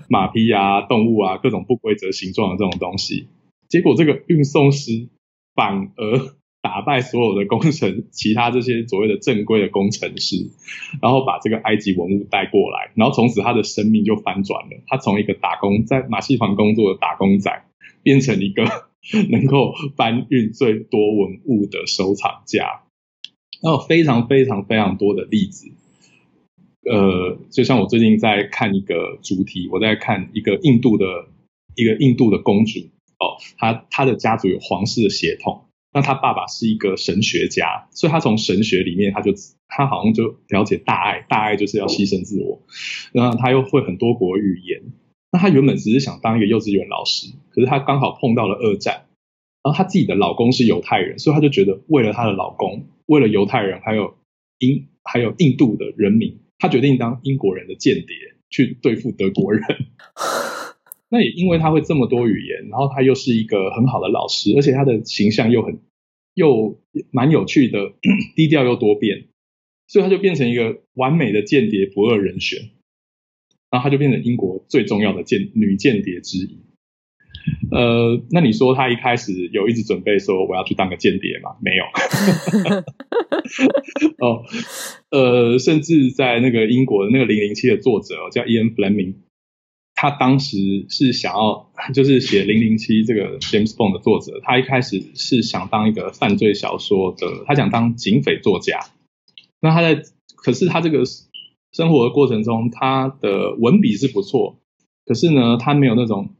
[0.08, 3.28] 马匹啊、动物啊、各种不规则形状的这种东西。
[3.68, 5.08] 结果这个运送师
[5.54, 6.34] 反而。
[6.62, 10.50] 打败所有的工程，其他这些所谓的正规的工程师，
[11.00, 14.82] 然后把这个埃及文物带过来，然后从此他的生命就翻转了。
[14.86, 17.64] 他从一个打工在马戏团工作的打工仔，
[18.02, 18.64] 变成一个
[19.30, 22.82] 能够搬运最多文物的收藏家。
[23.62, 25.70] 然后非常非常非常多的例子，
[26.90, 31.04] 呃，就像我最近在看一个主题，我在看一个印度的
[31.74, 32.80] 一个印度的公主
[33.18, 35.66] 哦，她她的家族有皇室的血统。
[35.92, 39.34] 那她爸爸是一个神学家，所以她从神学里面，他就
[39.68, 42.62] 他好像就了解大爱，大爱就是要牺牲自我。
[43.12, 44.80] 然后他又会很多国语言。
[45.32, 49.06] 那他原本只是想当一个幼稚园老师，可是他刚好碰到了二战。
[49.62, 54.16] 然后他自己的老公是犹太人，所以他就觉得为了他的老公，为了犹太人，还有
[54.58, 58.16] 英还有印度的人民，他决定当英国人的间谍
[58.48, 59.62] 去对付德国人。
[61.12, 65.78] 那也因为他会这么多语言，然后他又是一个很好的老师，而且他的形象又很
[66.32, 67.92] 又蛮有趣的，
[68.34, 69.26] 低调又多变，
[69.88, 72.70] 所以他就变成一个完美的间谍不二人选，
[73.70, 76.58] 然后他就变成英国最重要的间女间谍之一。
[77.70, 81.56] 呃，那你说他一开始有一直准备说我要去当个间谍吗？
[81.62, 81.84] 没有。
[84.18, 84.44] 哦，
[85.10, 89.14] 呃，甚至在那个英国的那个零零七的作者叫 Ian Fleming。
[89.94, 98.80] 他当时是想要，就是写《零零七》这个 James Bond 的作者，他一开始是想当一个犯罪小说的，他想当警匪作家。
[99.60, 100.02] 那他在，
[100.36, 101.04] 可是他这个
[101.72, 104.58] 生活的过程中，他的文笔是不错，
[105.04, 106.30] 可是呢，他没有那种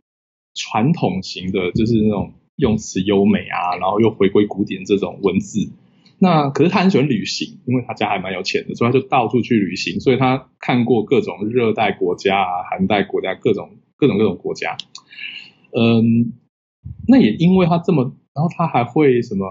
[0.54, 5.70] 传统型的，就是那种用词优美啊，然后又回归古典这种文字。
[6.18, 10.00] 那可是他很喜欢旅行，因为他家还蛮有钱的，所以他就到处去旅行。
[10.00, 14.76] 所以他看过各种热带国家啊、寒带国家，各种各种各种国家。
[15.72, 16.32] 嗯，
[17.06, 18.02] 那也因为他这么，
[18.34, 19.46] 然后他还会什么？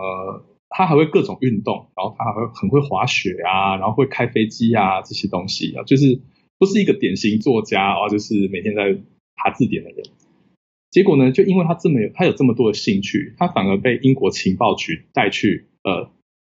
[0.69, 6.21] 他还会各种运动，然后他还会很会滑雪啊，然后会开飞机啊这些东西啊，就是
[6.57, 8.95] 不是一个典型作家啊，就是每天在
[9.35, 10.03] 查字典的人。
[10.91, 16.11] 结果呢，就因为他这么有，他有这么多的兴趣，他反而被英国情报局带去，呃，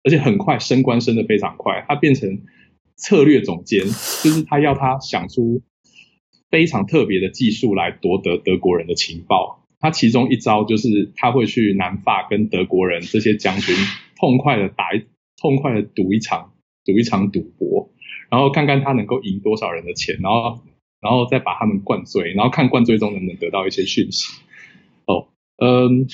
[0.04, 2.42] 而且很快升官升得非常快，他变成
[2.96, 5.62] 策略总监，就是他要他想出
[6.52, 9.59] 非常特别的技术来夺得德国人的情报。
[9.80, 13.76] 他其中一招就是他会去南法跟德国人这些将军
[14.18, 15.06] 痛快的打一
[15.42, 16.52] 痛快的赌一场
[16.86, 17.90] 赌一场赌博，
[18.30, 20.60] 然后看看他能够赢多少人的钱，然后
[21.02, 24.42] 然后再把他们灌醉，然后看灌醉中能不能得到一些讯息。
[25.06, 26.08] 哦，嗯，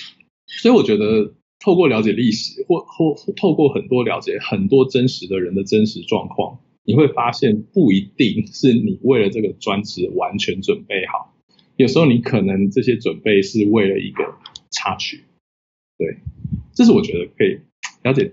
[0.45, 11.34] 所以我觉得透过了解历史，或或透过很多了解很多真实的人的真实状况，你会发现不一定是你为了这个专职完全准备好。
[11.77, 14.35] 有时候你可能这些准备是为了一个
[14.71, 15.23] 插曲，
[15.97, 16.17] 对，
[16.73, 17.59] 这是我觉得可以
[18.03, 18.31] 了解，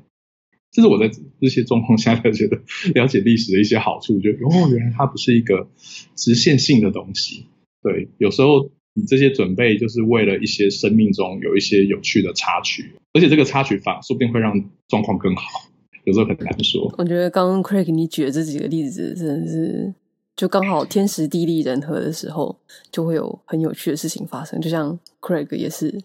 [0.70, 2.60] 这是我在这些状况下才觉得
[2.94, 5.68] 了解历史的一些好处，就哦，原来它不是一个
[6.14, 7.46] 直线性的东西，
[7.82, 15.68] 对，有时候你这些准备就是为了一些生命中有一些有趣的插曲，而且这个插曲反说不定会让状况更好，
[16.04, 16.94] 有时候很难说。
[16.96, 19.94] 我觉得刚刚 Craig 你举的这几个例子真的是。
[20.34, 22.58] 就刚好天时地利人和的时候，
[22.90, 24.58] 就会有很有趣的事情发生。
[24.60, 26.02] 就像 Craig 也是，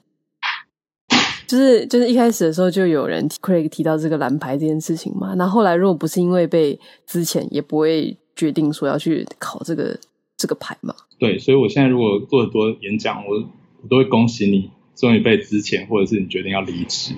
[1.47, 5.33] 就是就是一开始的时候就有人 Craig 提到这个蓝牌这件事情嘛。
[5.35, 9.97] 那后来如果不是因为被之前，也不会决定说要去考这个
[10.35, 10.93] 这个牌嘛。
[11.17, 13.37] 对，所以我现在如果做很多演讲，我
[13.81, 17.15] 我都会恭喜你终于被之前，或者是你决定要离职。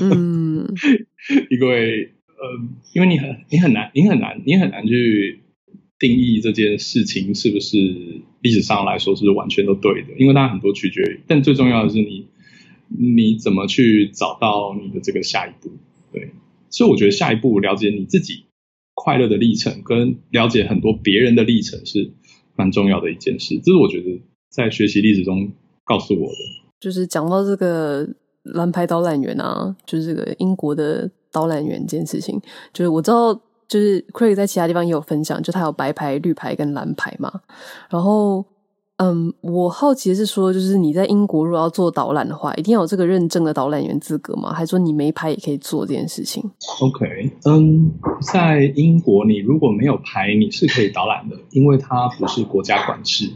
[0.00, 0.66] 嗯，
[1.50, 5.42] 因为呃，因为你很你很难，你很难，你很难去。
[5.98, 7.76] 定义这件事情是不是
[8.40, 10.08] 历史上来说是完全都对的？
[10.16, 12.28] 因为它很多取决于，但最重要的是你
[12.88, 15.70] 你怎么去找到你的这个下一步。
[16.12, 16.30] 对，
[16.70, 18.44] 所以我觉得下一步了解你自己
[18.94, 22.12] 快乐的历程，跟了解很多别人的历程是
[22.54, 23.58] 蛮重要的一件事。
[23.58, 25.50] 这是我觉得在学习历史中
[25.84, 26.36] 告诉我的。
[26.78, 28.08] 就是讲到这个
[28.44, 32.40] 蓝牌导览员啊，就是这个英国的导览员这件事情，
[32.72, 33.42] 就是我知道。
[33.68, 37.30] 就是 Craig 在其他地方也有分享，就他有白牌、绿牌跟蓝牌嘛。
[37.90, 38.44] 然后，
[38.96, 44.52] 嗯，我好奇是说，就是你在英国如果要做导览的话，一定要有这个认证的导览员资格吗？
[44.52, 46.42] 还是说你没牌也可以做这件事情
[46.80, 53.30] ？OK，嗯，在英国你如果没有牌，你是可以导览的，因为它不是国家管制。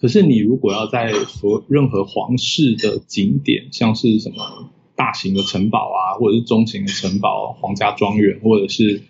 [0.00, 9.02] 可是你如果要在说任何皇室的景点，像是什么大型的城堡啊，或者是中型的城堡、皇家庄园，或者是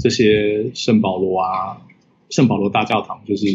[0.00, 1.82] 这些圣保罗啊，
[2.30, 3.46] 圣保罗大教堂就是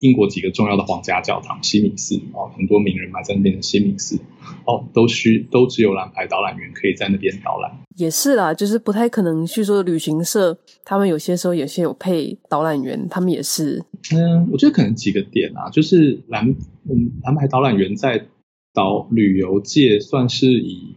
[0.00, 4.18] 英国几个重要的皇家教堂，西敏寺哦，很多名人埋在那边的西敏寺
[4.64, 7.70] 哦，都需都只有蓝牌导览员可以在那边导览。
[7.96, 13.84] 也是啦，就是不太可能去说旅行社，他们有些时候有些有配导览员，他们也是。
[14.14, 16.48] 嗯，我觉得可能几个点啊，就是蓝
[16.88, 18.26] 嗯蓝牌导览员在
[18.72, 20.96] 导旅游界算是以。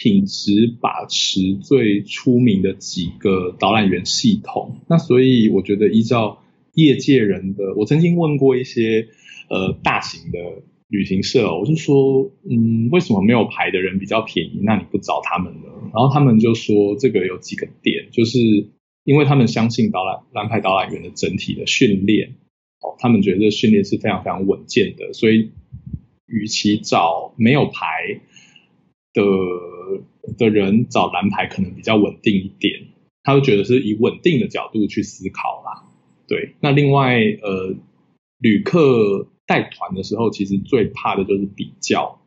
[0.00, 6.38] 品质把持最出名的几个导览员系统，那所以我觉得依照
[6.72, 9.08] 业界人的，我曾经问过一些
[9.50, 10.38] 呃大型的
[10.86, 14.60] 旅行社，我就说，嗯，为什么没有牌的人比较便宜？
[14.62, 15.66] 那你不找他们呢？
[15.92, 18.38] 然后他们就说，这个有几个点，就是
[19.02, 22.36] 因为他们相信导览蓝牌导览员的整体的训练，
[22.82, 25.50] 哦，他们觉得这训练是非常非常稳健的，所以
[26.28, 28.20] 与其找没有牌
[29.12, 29.22] 的。
[30.36, 32.88] 的人找蓝牌可能比较稳定一点，
[33.22, 35.84] 他会觉得是以稳定的角度去思考啦。
[36.26, 37.74] 对，那另外呃，
[38.38, 42.20] 旅客带团的时候，其实最怕的就是比较。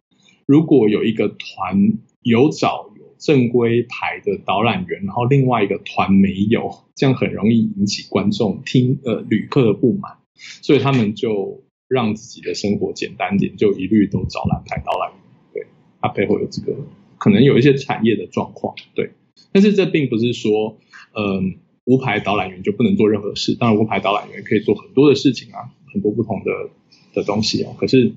[0.48, 10.18] 如果有一个团有找有正规牌的导览员，然后另外一个团没有，这样很容易引起观众听呃旅客的不满，
[10.62, 15.20] 所以他们就让自己的生活简单点，就一律都找蓝牌导览员。
[15.54, 15.68] 对，
[16.02, 16.76] 他背后有这个。
[17.22, 19.12] 可能有一些产业的状况，对，
[19.52, 20.80] 但是这并不是说，
[21.14, 23.54] 嗯，无牌导览员就不能做任何事。
[23.54, 26.72] 当然，无牌导览员可以做很多的事情啊，很多不同的
[27.14, 27.76] 的东西啊。
[27.78, 28.14] 可是，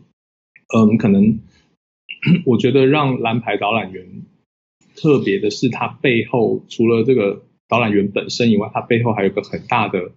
[0.75, 1.39] 嗯，可能
[2.47, 4.23] 我觉得让蓝牌导览员
[4.97, 10.13] 特别的是，它背后除了这个导览员本身以外，它背后还有个很大的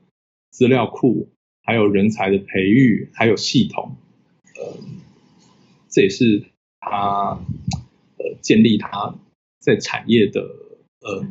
[0.50, 1.28] 资料库，
[1.62, 3.98] 还有人才的培育，还有系统。
[4.46, 5.02] 嗯，
[5.90, 6.46] 这也是
[6.80, 7.38] 它。
[8.48, 9.14] 建立他
[9.60, 10.40] 在产业的
[11.02, 11.28] 呃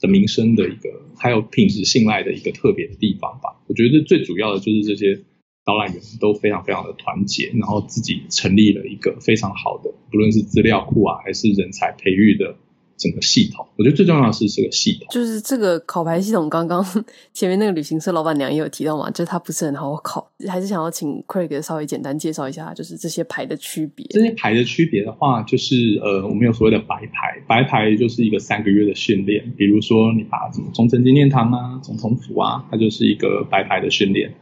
[0.00, 3.62] 的名声的一个，还有品质信赖的一个特别的地方吧。
[3.68, 5.20] 我觉得最主要的就是这些
[5.64, 12.56] 导览员都非常非常的团结，然后自己成立了一个非常好的，不论是资料库啊，还是人才培育的。
[12.98, 16.50] 整个系统，我觉得最重要的是这个系统，就是这个考牌系统。
[16.50, 16.84] 刚刚
[17.32, 24.04] 前面那个旅行社老板娘也有提到嘛，就是它不是很好考，还是想要请 Craig 稍微简单介绍一下，就是这些牌的区别。
[24.10, 34.34] 这些牌的区别的话，就是呃，我们有所谓的白牌，白牌就是一个三个月的训练，比如说你把什么中正纪念堂啊、总统府啊，它就是一个白牌的训练，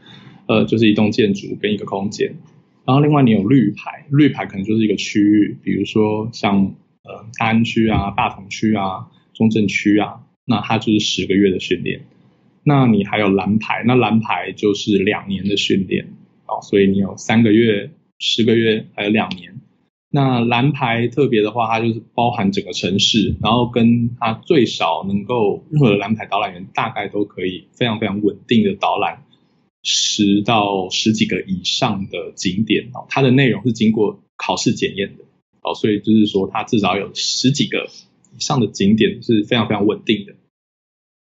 [0.49, 2.35] 呃，就是一栋建筑跟一个空间。
[2.87, 6.75] 然后另外你有绿牌，绿牌可能就是一个区域，比如说像。
[7.07, 12.07] 呃，大安区啊，大同区啊，中正区啊，那它就是十个月的训练。
[12.64, 16.14] 那你还有蓝牌，那蓝牌就是两年的训练
[16.47, 19.61] 啊，所以你有三个月、十个月，还有两年。
[20.11, 29.25] 那蓝牌特别的话，它就是包含整个城市，然后跟它最少能够任何的蓝牌导览员大概都可以非常非常稳定的导览
[29.83, 35.25] 十到十几个以上的景点哦，它的内容是经过考试检验的。
[35.66, 37.88] 哦，所以就是说，它至少有十几个
[38.37, 40.35] 以上的景点是非常非常稳定的。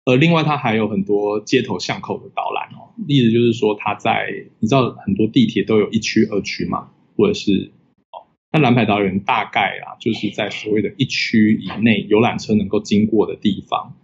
[0.05, 2.95] 而另外，它还有很多街头巷口的导览哦。
[3.07, 7.73] 例子就是说，它在你知道很多地铁都有一区、二区嘛，或者是
[8.13, 13.97] 哦，那蓝牌导览员大概啊，就是在所谓的一区以内，游览车能够经过的地方，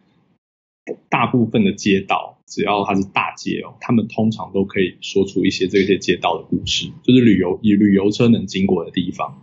[1.08, 9.40] 大部分的街道，只要它是大街哦，他们通常都可以说出一些这些街道的故事，就是旅游以旅游车能经过的地方。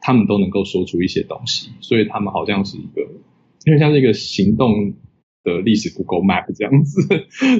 [0.00, 3.02] 他们都能够说出一些东西，所以他们好像是一个，
[3.66, 4.92] 因为像是一个行动
[5.44, 7.06] 的历史 Google Map 这样子，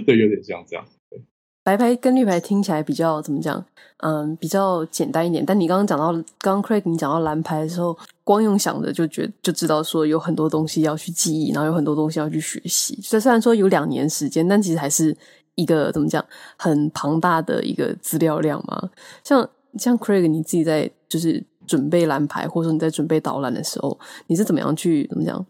[0.06, 0.84] 对，有点像这样。
[1.10, 1.20] 对，
[1.62, 3.64] 白牌跟绿牌听起来比较怎么讲？
[3.98, 5.44] 嗯，比较简单一点。
[5.44, 12.98] 但你刚刚讲到，刚刚 Craig 你讲到蓝牌的时候，光用想的就觉就知道说有很多东西要去记忆，然后有很多东西要去学习。
[13.02, 15.14] 所以虽然说有两年时间，但其实还是
[15.56, 16.24] 一个怎么讲，
[16.56, 18.88] 很庞大的一个资料量嘛。
[19.22, 21.44] 像像 Craig 你自己在就是。
[21.70, 25.46] 准备蓝牌，或者说你在准备导览的时候，你是怎么样去怎么讲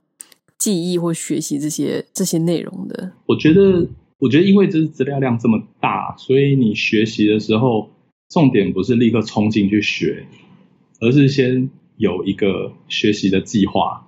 [0.59, 3.13] 记忆或学习这些这些内容的？
[3.25, 7.89] 我觉得，我觉得因为这是资料量这么大，所以你学习的时候，
[8.29, 10.27] 重点不是立刻冲进去学，
[11.01, 14.07] 而是先有一个学习的计划，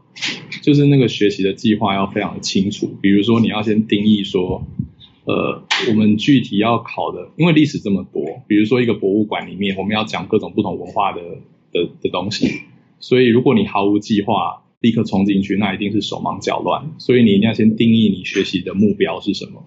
[0.61, 2.91] 就是那个学习的计划要非常的清楚。
[3.01, 4.63] 比如说，你要先定义说，
[5.25, 11.23] 呃，我们具体要考的，因为历史这么多，比如说一个博物馆里面，我们要讲各种不同文化的。
[11.73, 12.63] 的的东西，
[13.01, 16.93] 所以如果你毫无计划，立刻冲进去，那一定是手忙脚乱。
[16.99, 19.65] 所以你一定要先定义你学习的目标是什么，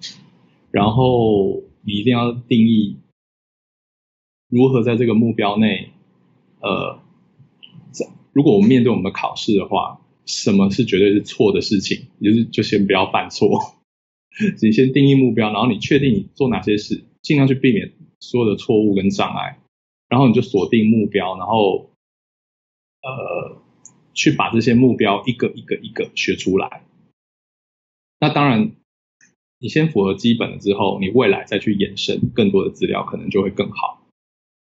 [0.71, 2.97] 然后你一定要定义
[4.49, 5.89] 如何在这个目标内，
[6.59, 6.99] 呃，
[8.33, 13.59] 如果我们面对我们的考试的话，什么是绝对是错的事情，就是就先不要犯错。
[14.61, 19.59] 你先定义目标，然后你确定你做哪些事，尽量去避免所有的错误跟障碍，
[20.09, 21.89] 然后你就锁定目标，然后。
[23.05, 23.61] 呃，
[24.15, 26.81] 去把这些目标一个一个一个学出来。
[28.19, 28.71] 那当然，
[29.59, 34.07] 你先符合基本了之后，你未来再去延伸更多的资料，可能就会更好。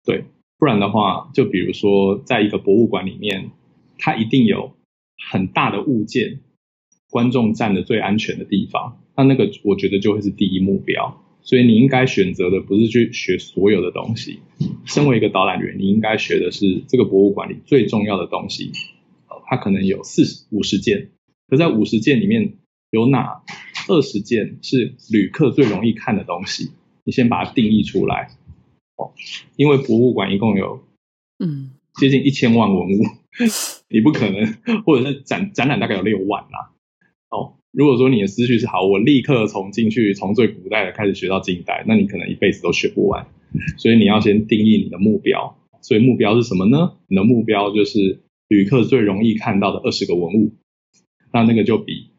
[0.03, 0.25] 对，
[0.57, 3.51] 不然的话，就比如说，在一个博物馆里面，
[3.99, 4.75] 它一定有
[5.29, 6.39] 很大的物件，
[7.11, 11.22] 观众站的最安全的地方，那那个我觉得就会是第一目标。
[11.43, 14.39] 所以你应该选择的不是去学所有的东西。
[14.85, 18.71] 身为一个导览员，你应该学的是这个博物馆里最重要的东西。
[19.45, 21.09] 它可能有四十五十件，
[21.47, 22.53] 可在五十件里面
[22.89, 23.43] 有哪
[23.89, 26.71] 二十件是旅客最容易看的东西？
[27.03, 28.29] 你先把它定义出来。
[28.95, 29.13] 哦，
[29.57, 30.81] 因为博物馆一共有
[31.39, 33.03] 嗯接近一千万文物，
[33.89, 36.71] 你不可能，或者是展展览大概有六万啦。
[37.29, 37.55] 哦。
[37.73, 43.25] 如果说你的思绪是好，我立刻从进去从最古代的开始学到近代，那你可能一辈子都学不完。
[43.79, 45.57] 所以你要先定义你的目标。
[45.81, 46.93] 所以目标是什么呢？
[47.07, 50.53] 你的目标就是旅客最容易看到的二十个文物。
[51.31, 52.11] 那那个就比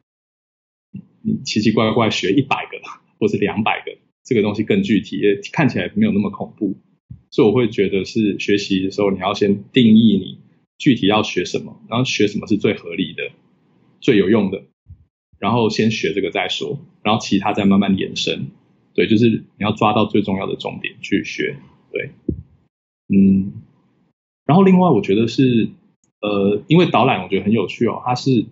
[1.22, 2.78] 你奇奇怪怪学一百个
[3.20, 6.74] 或是两百个这个东西更具体，也看起来没有那么恐怖。
[7.30, 10.38] 所以我会觉得是学习的时候，你要先定义你
[10.78, 13.30] 具体要学什么，然后学什么是最合理的、
[14.00, 14.64] 最有用的。
[15.44, 18.46] 然后先学这个再说，然后其他再慢慢延伸。
[18.94, 21.58] 对，就是你要抓到最重要的重点去学。
[21.92, 22.12] 对，
[23.14, 23.52] 嗯。
[24.46, 25.68] 然后另外我觉得是，
[26.20, 28.46] 呃，因为导览我觉得很有趣哦，它是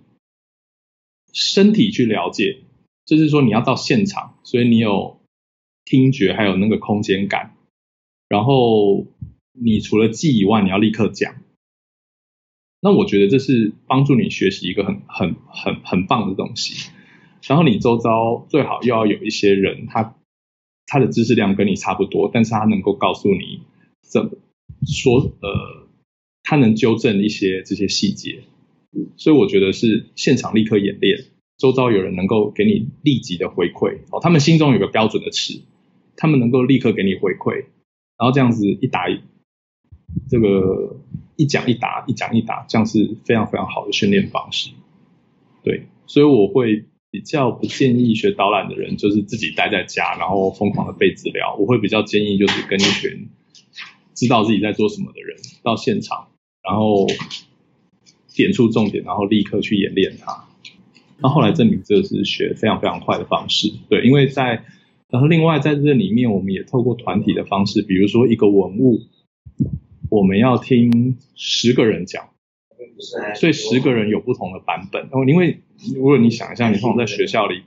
[1.33, 2.59] 身体去了解，
[3.07, 5.19] 就是说你要到现场，所以你有
[5.87, 7.57] 听觉，还有那个空间感。
[8.29, 9.07] 然后
[9.53, 11.37] 你除了记以外，你要立刻讲。
[12.85, 16.91] 那我觉得这是帮助你学习一个很很很很棒的东西，
[17.47, 20.17] 然后你周遭最好又要有一些人，他
[20.87, 23.61] 他的知识量跟你差不多，但是他能够告诉你
[24.03, 24.33] 怎么
[24.85, 25.87] 说，呃，
[26.43, 28.43] 他能纠正一些这些细节。
[29.17, 31.25] 所以我觉得是现场立刻演练，
[31.57, 35.63] 周遭有人能够给你立即的回馈哦，他们心中有个标准的尺，
[36.17, 37.65] 他们能够立刻给你回馈，
[38.19, 39.21] 然后这样子一打一，
[40.29, 40.97] 这个
[41.37, 44.71] 一讲一答，一讲一答，这样是非常非常好的训练方式。
[45.63, 51.57] 对，所以我会比较不建议学导览的人就是自己待在家，然后疯狂的背资料。
[51.59, 53.29] 我会比较建议就是跟一群
[54.15, 56.29] 知道自己在做什么的人到现场，
[56.63, 57.07] 然后。
[58.35, 60.47] 点出重点，然后立刻去演练它。
[61.19, 64.65] 那后来证明这是学非常非常快的方式，对，因为在
[65.11, 69.03] 然后另外在这里面，我们也透过团体的方式，比如说一个文物，
[70.13, 72.29] 我们要听十个人讲，
[73.35, 75.01] 所以十个人有不同的版本。
[75.05, 75.61] 然后因为
[75.95, 77.63] 如果你想一下，你通常在学校里，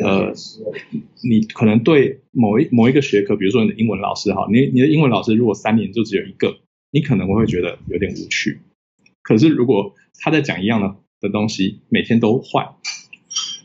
[0.00, 0.32] 呃，
[1.22, 8.60] 你可能对某一某一个学科，比如说你的英文老师哈，你你的英文老师如果三年就只有一个，你可能会觉得有点无趣。
[9.20, 12.68] 可是如果他在讲一样的的东西，每天都换，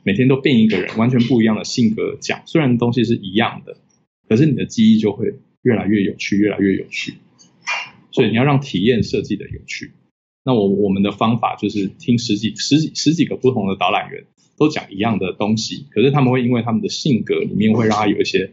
[0.04, 3.78] 每天都变一个人，完全不一样的性格讲，虽然东西是一样的，
[4.28, 7.14] 可是你的记忆就会越来越有趣，越来越有趣。
[8.18, 9.94] 所以你要让体验设计的有趣。
[10.44, 14.26] 那我我们的方法就是听十几十几十几个不同的导览员
[14.58, 18.52] 都讲一样的东西，可是他们会因为他们的性格里面会让他有一些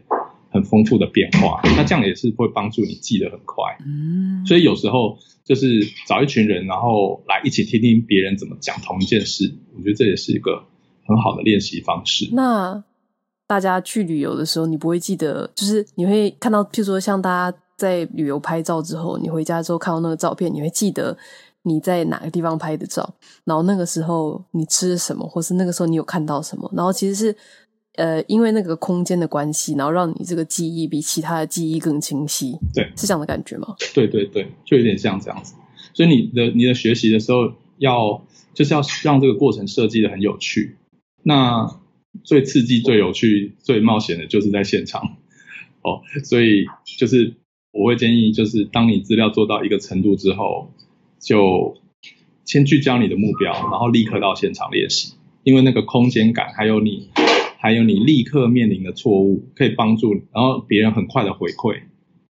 [0.51, 3.63] 很丰富的变化，那这样也是会帮助你记得很快。
[3.83, 5.17] 嗯，所以有时候。
[5.45, 10.63] 就是找一群人，然后来一起听听别人怎么讲同一件事，我觉得这也是一个
[11.05, 12.27] 很好的练习方式。
[12.31, 12.83] 那
[13.45, 21.17] 大家去旅游的时候，你不会记得，就是你会看到，譬如说像大家在旅游拍照之后，你回家之后看到那个照片，你会记得
[21.63, 27.35] 你在哪个地方拍的照，然后那个时候你吃了什么，或是那个时候你有看到什么，然后其实是。
[27.97, 33.73] 呃，因为那个空间的关系，然后让你这个记忆比其他的记忆更清晰，对，是这样的感觉吗？
[33.95, 35.55] 对对对，就有点像这样子。
[35.93, 40.75] 所以你的你的学习的时候要，要就是要让这个过程设计的很有趣。
[41.23, 41.73] 那
[42.21, 45.15] 最刺激、最有趣、最冒险的就是在现场
[45.81, 46.01] 哦。
[46.25, 46.65] 所以
[46.97, 47.33] 就是
[47.75, 50.71] 我会建议，就是当你资料做到一个程度之后，
[51.19, 51.75] 就
[52.45, 55.13] 先聚焦你的目标，然后立刻到现场练习，
[55.43, 57.09] 因为那个空间感还有你。
[57.57, 61.81] 还有你立刻面临的错误，可以帮助，然后别人很快的回馈，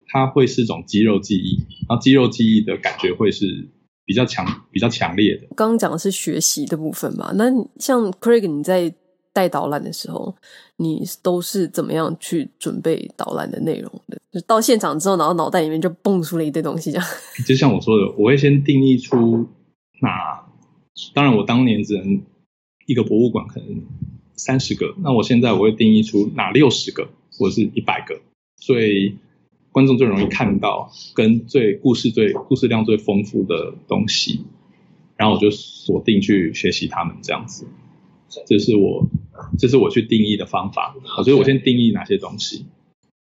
[0.05, 1.57] 它会是一种肌肉记忆，
[1.89, 3.67] 然后肌肉记忆的感觉会是
[4.05, 5.47] 比较强、比较强烈的。
[5.55, 7.31] 刚刚讲的是学习的部分嘛？
[7.33, 7.45] 那
[7.79, 8.93] 像 Craig，你在
[9.33, 10.33] 带导览的时候，
[10.77, 14.21] 你都是怎么样去准备导览的内容的？
[14.31, 17.07] 就到现场之后，然后脑袋里面就蹦出了一堆东西，这样。
[17.45, 19.45] 就像我说的，我会先定义出
[19.99, 20.09] 那，
[21.13, 22.21] 当然我当年只能
[22.85, 23.81] 一个博物馆可能。
[24.35, 27.07] 三十个，那我现在我会定义出哪六十个
[27.37, 28.19] 或者是一百个，
[28.57, 29.15] 最
[29.71, 34.43] 观众最容易看到跟最故事最故事量最丰富的东西，
[35.15, 37.67] 然后我就锁定去学习他们这样子，
[38.47, 39.07] 这是我
[39.57, 40.95] 这是我去定义的方法。
[41.23, 42.65] 所以我先定义哪些东西，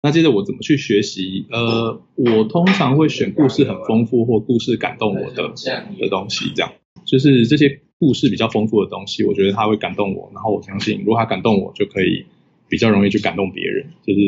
[0.02, 1.46] 那接着我怎么去学习？
[1.52, 5.54] 呃，我通常会选故事很丰富或故事感动我的
[6.00, 6.74] 的东西，这样
[7.06, 7.82] 就是这些。
[7.98, 12.26] 故事比较丰富的东西，我觉得它会感动我，然后我相信，如果它感动我，就可以
[12.68, 13.90] 比较容易去感动别人。
[14.06, 14.20] 就是，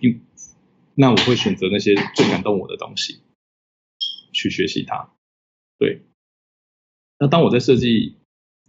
[0.00, 0.20] 因
[0.96, 3.20] 那我会选择那些最感动我的东西
[4.32, 5.12] 去学习它。
[5.78, 6.02] 对。
[7.20, 8.16] 那当我在设计，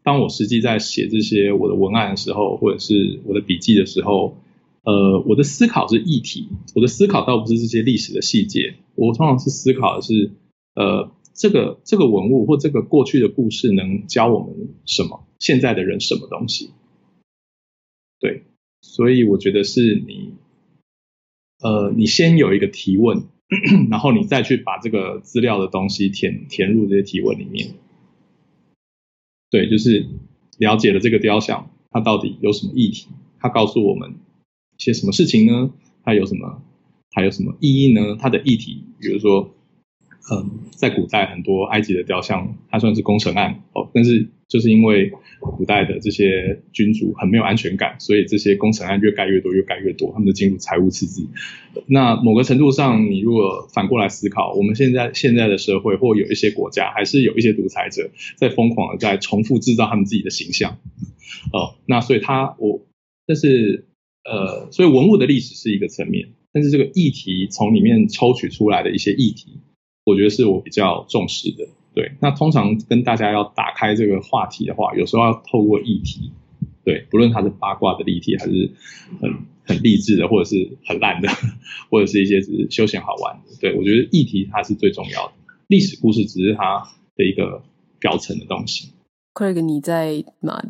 [0.05, 4.37] 当我实际在写这些我的文案的时候，或者是我的笔记的时候，
[4.83, 10.31] 呃，我的思考是议题，我的思考倒不是这些历史的细节，我通常是思考的是，
[10.75, 11.11] 呃。
[11.37, 15.27] 这个这个文物或这个过去的故事能教我们什么？
[15.37, 16.69] 现在的人什么东西？
[18.21, 18.43] 对，
[18.79, 20.31] 所以我觉得是你，
[21.61, 23.25] 呃，你先有一个提问，
[23.91, 27.75] 然后你再去把这个资料的东西填填入这些提问里面。
[29.49, 30.07] 对，就是
[30.57, 33.07] 了解了这个雕像，它到底有什么议题？
[33.39, 34.15] 它告诉我们
[34.77, 35.71] 一些什么事情呢？
[36.03, 36.61] 它有什么？
[37.11, 38.17] 它有什么意义呢？
[38.19, 39.51] 它的议题，比如说。
[40.27, 51.27] 嗯，在古代很多埃及的雕像，它算是工程案哦，但是就是因为古代的这些君主很没有安全感，所以这些工程案越盖越多，越盖越多，他们就进入财务赤字。
[51.87, 60.77] 那某个程度上，你如果反过来思考，我们现在现在的社会或有一些国家，还是有一些独裁者在疯狂的在重复制造他们自己的形象
[61.51, 61.75] 哦。
[61.85, 62.81] 那所以他我，
[63.25, 63.85] 但是
[64.23, 69.59] 呃，所以文物的历史是一个层面，但是这个议题从里面抽取出来的一些议题。
[70.05, 72.11] 我觉得是我比较重视的，对。
[72.21, 76.31] 那通常跟大家要打开这个话题的话，有时候要透过议题
[76.83, 78.71] 对，不论它是八卦的议题，还是
[79.19, 79.33] 很
[79.65, 81.27] 很励志的，或者是很烂的，
[81.89, 85.33] 或者是一些只是休闲好玩的，对，我觉得议题它是最重要的，
[85.67, 86.83] 历史故事只是它
[87.15, 87.63] 的一个
[87.99, 88.91] 表层的东西。
[89.33, 90.61] Craig，你在嘛？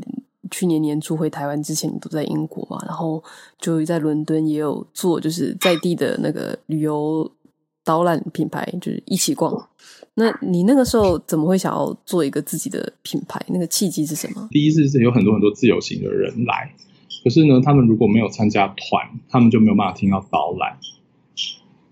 [0.52, 2.78] 去年年初回台湾之前，你都在英国嘛？
[2.86, 3.22] 然后
[3.58, 7.30] 就在伦敦也有做，就是在地的那个旅游
[7.86, 9.70] 导览品牌，就是一起逛。
[10.16, 13.40] 那你那个时候怎么会想要做一个自己的品牌？
[13.48, 14.48] 那个契机是什么？
[14.52, 16.74] 第一次是有很多很多自由行的人来，
[17.24, 20.78] 可是呢，他们如果没有参加团，他们就没有办法听到导览。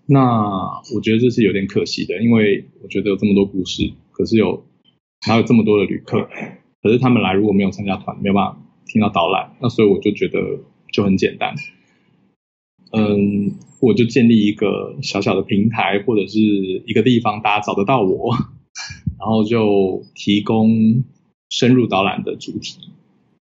[0.06, 4.66] 那我觉得这是有点可惜的，因为我觉得有这么多故事，可是有
[5.22, 6.28] 还有这么多的旅客。
[6.82, 10.40] 可是他们来如果没有参加团，没有办法听到导览，那所以我就觉得
[10.92, 11.56] 就很简单，
[12.92, 13.54] 嗯，
[13.84, 18.34] 我就建立一个小小的平台或者是一个地方，大家找得到我，
[19.20, 21.04] 然后就提供
[21.50, 22.80] 深入导览的主题。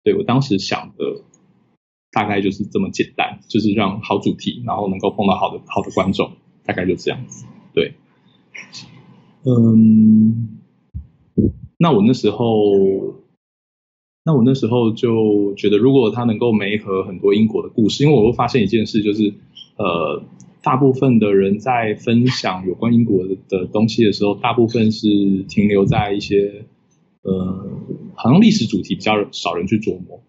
[0.02, 1.24] 对，我当时想的
[2.14, 6.32] 大概就是这么简单，就是让好主题，然后能够碰到好的好的观众，
[6.64, 7.46] 大概就这样子。
[7.74, 7.96] 对，
[9.44, 10.58] 嗯，
[11.78, 12.46] 那我那时候。
[14.26, 19.34] 那我那时候就觉得，如果他能够媒合很多英国的故事，因为我会发现一件事，就是
[19.80, 20.22] 呃，
[20.62, 25.08] 大部分的人在分享有关英国的东西的时候，大部分是
[25.48, 26.66] 停留在一些
[27.22, 27.66] 呃，
[28.14, 30.22] 好像历史主题比较少人去琢磨。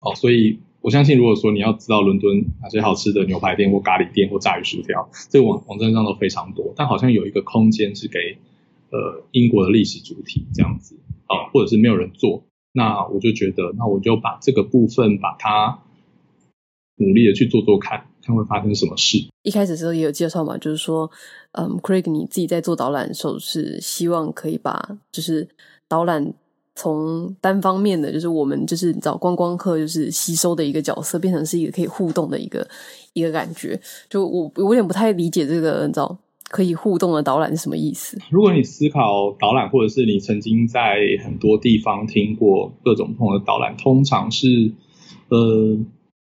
[0.00, 8.36] 哦，所以我相信，如果说你要知道伦敦哪些好吃的牛排店或咖喱店或炸鱼薯条，这个网网站上都非常多，但好像有一个空间是给
[8.90, 10.96] 呃英国的历史主题这样子，
[11.28, 12.44] 哦，或者是没有人做。
[12.72, 15.82] 那我就觉得，那我就把这个部分把它
[17.00, 19.18] 努力的去做做看，看会发生什么事。
[19.42, 21.10] 一开始的时候也有介绍嘛，就是说，
[21.52, 25.48] 嗯，Craig 你自己在做导览的时候是希望可以把就是
[25.88, 26.32] 导览
[26.76, 32.66] 从单方面的，就是我们就是找观光客就是吸收的一个角色，变成是一个可以互动的一个
[33.14, 33.80] 一个感觉。
[34.08, 36.16] 就我我有点不太理解这个，你知道。
[36.52, 38.18] 可以互动的导览是什么意思？
[38.28, 44.72] 如果你思考导览，或者是你曾经在很多地方听过各种不同的导览，通常是，
[45.28, 45.78] 呃，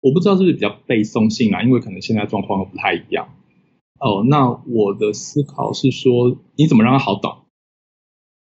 [0.01, 3.35] 我不知道是不是比较背诵性啊，因为可能现在状况不太一样。
[3.99, 7.33] 哦，那我的思考是说，你怎么让它好懂？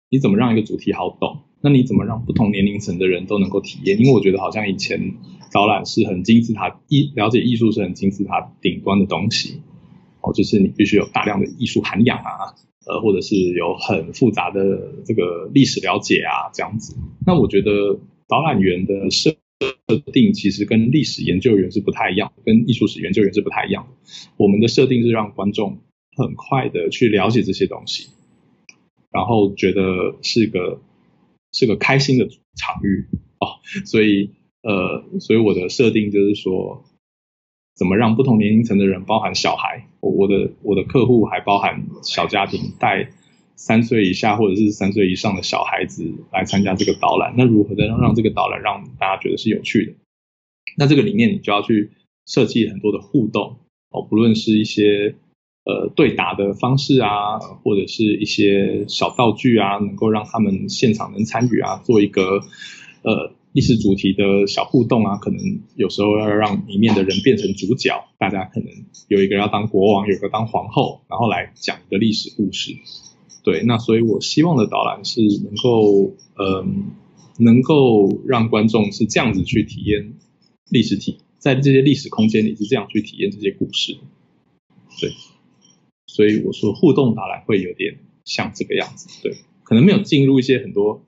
[0.09, 1.41] 你怎么让一个主题好懂？
[1.61, 3.99] 那你怎么让不同年龄层的人都能够体验？
[3.99, 5.15] 因为我觉得好像以前
[5.53, 9.61] 导览是很金字塔，艺了解艺术是很金字塔顶端的东西。
[10.23, 12.55] 哦，就是你必须有大量的艺术涵养啊，
[12.87, 16.97] 呃，或者是有很复杂的这个历史了解啊，这样子。
[17.27, 17.99] 那我觉得
[18.29, 19.35] 导览员的设
[19.97, 23.89] 设定其实跟历史研究员是不太一样，跟艺术史研究员是不太一样。
[24.37, 25.79] 我们的设定是让观众
[26.17, 28.09] 很快的去了解这些东西，
[29.11, 30.81] 然后觉得是个
[31.53, 33.07] 是个开心的场域
[33.39, 33.61] 哦。
[33.85, 34.31] 所以
[34.63, 36.85] 呃，所以我的设定就是说。
[37.77, 43.11] 怎么让不同年龄层的人，包含小孩，我的我的客户还包含小家庭，带
[43.61, 47.35] 三岁以下或者是三岁以上的小孩子来参加这个导览。
[47.37, 49.93] 那如何的让让这个导览让大家觉得是有趣的？
[50.79, 51.91] 那这个里面你就要去
[52.25, 53.59] 设计很多的互动
[53.91, 55.15] 哦，不论是一些
[55.65, 62.41] 呃对答的方式啊，或者是一些小道具啊，能够让他们现场能参与啊，做一个
[63.03, 63.35] 呃。
[63.53, 65.41] 历史主题的小互动啊，可能
[65.75, 68.69] 有时候要让里面的人变成主角，大家可能
[69.09, 72.77] 有一个要当国王，有一个当皇后，然后来讲一个历史故事。
[73.43, 76.91] 对，那所以我希望的导览是能够，嗯、
[77.39, 80.15] 能够让观众是这样子去体验
[80.71, 83.97] 历史体，在这些历史空间里是这样去体验这些故事。
[85.01, 85.13] 对，
[86.07, 89.09] 所以我说互动导览会有点像这个样子。
[89.23, 91.05] 对，可能没有进入一些很多。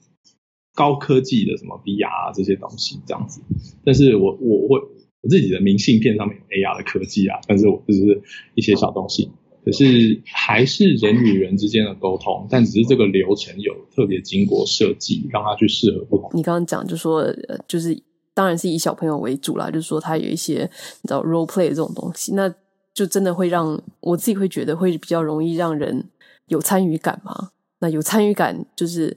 [0.75, 3.43] 高科技的什么 VR 啊，这些东西这样子，
[3.85, 4.81] 但是我我会
[5.21, 8.23] 我自己的明信片上面有 AR 的科技啊，但是我就是
[8.55, 9.29] 一些小东西，
[9.65, 16.31] 可是还是人与人之间的沟通，但只是这个流程有特别经过设计，让它去适合不同。
[16.35, 17.25] 你刚刚讲就说，
[17.67, 17.97] 就是
[18.35, 20.69] 当然是以小朋友为主啦，就是说他有一些
[21.03, 22.53] 你知道 role play 这种东西，那
[22.93, 26.05] 就真的会让我自己会觉得会比较容易让人
[26.47, 27.51] 有参与感嘛。
[27.81, 29.17] 那有参与感就是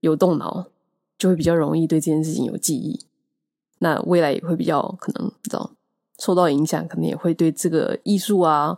[0.00, 0.66] 有动脑。
[1.18, 2.98] 就会比较容易对这件事情有记忆，
[3.78, 5.70] 那未来也会比较可能，你知道
[6.18, 8.76] 受到影响，可能也会对这个艺术啊、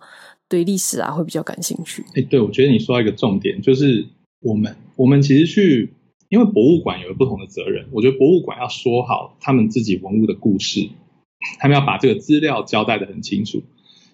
[0.48, 2.04] 对历史啊会比较感兴趣。
[2.14, 4.06] 哎，对，我觉得你说一个重点，就是
[4.40, 5.92] 我们我们其实去，
[6.28, 10.88] 因为博物馆有不同的责任，我觉得博物馆要说好他们自己文物的故事，
[11.58, 13.62] 他们要把这个资料交代的很清楚。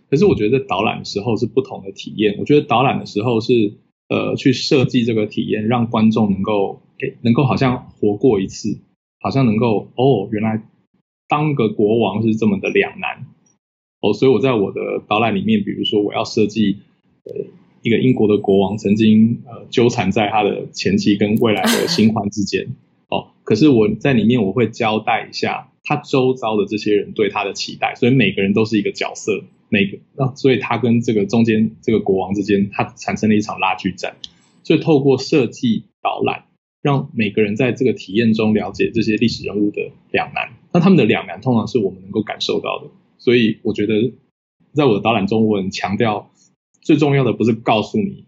[0.08, 3.74] 可是我觉得在导览的时候是不同的体验，我觉得导览的时候是
[4.08, 6.82] 呃去设计这个体验，让观众能够。
[7.22, 8.78] 能够好像活过一次，
[9.20, 10.68] 好像能够哦，原来
[11.28, 13.24] 当个国王是这么的两难
[14.00, 16.78] 哦，所以我在我的导览里面，比如说我要设计
[17.24, 17.32] 呃
[17.82, 22.74] 一个英国的国王曾经呃纠缠在他的前妻跟未来的 新欢之间
[23.08, 34.16] 哦，可是我在里面我会交代一下他周遭的这些人对他的期待，所以每个人都是一个角色，每个那所以他跟这个中间这个国王之间，他产生了一场拉锯战，
[34.62, 36.44] 所以透过设计导览。
[36.82, 42.88] 让每个人在这个体验中了解这些历史人物的两难，那他们的两难通常是我们能够感受到的。
[43.20, 44.12] 所以我觉得，
[44.74, 46.32] 在我的导览中，我很强调，
[46.80, 48.24] 最重要的不是告诉你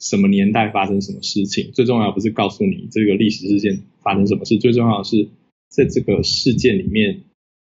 [0.00, 5.28] 什么年代发生什么事情，最重要不是告诉你这个历史事件发生什么事，最重要的是
[5.68, 7.24] 在这个事件里面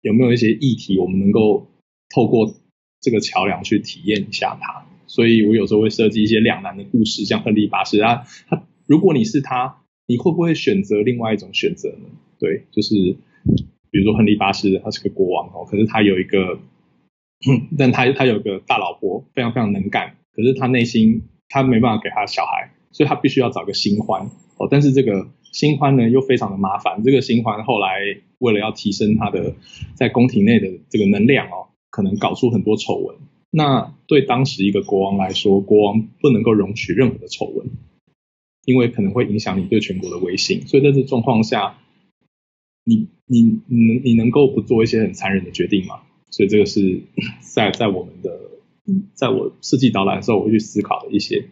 [0.01, 1.67] 有没有一些议题，我们能够
[2.13, 2.53] 透过
[2.99, 4.85] 这个桥梁去体验一下它。
[5.07, 9.79] 所以我有时候会设计一些两难的故事，像亨利八世啊，他如果你是他。
[10.05, 12.09] 你会不会选择另外一种选择呢？
[12.37, 13.15] 对，就是
[13.93, 16.57] 比如说亨利八世，他是个国王哦，可是他有一个，
[17.77, 24.67] 但他他有个大老婆，非常非常能干，可是他内心他没办法给他小孩，所以他必须要找个新欢哦。
[24.71, 27.99] 但是这个新欢呢又非常的麻烦，这个新欢后来
[28.39, 29.53] 为了要提升他的
[29.93, 33.15] 在宫廷内的这个能量哦，可能搞出很多丑闻。
[33.51, 37.67] 那对当时一个国王来说，国王不能够容许任何的丑闻。
[38.65, 41.75] 因为可能会影响你对全国的威信，所以在这状况下，
[42.83, 46.01] 你你你能你能够不做一些很残忍的决定吗？
[46.29, 47.01] 所以这个是
[47.41, 48.39] 在在我们的，
[49.13, 51.45] 在我设计导览的时候，我会去思考的一些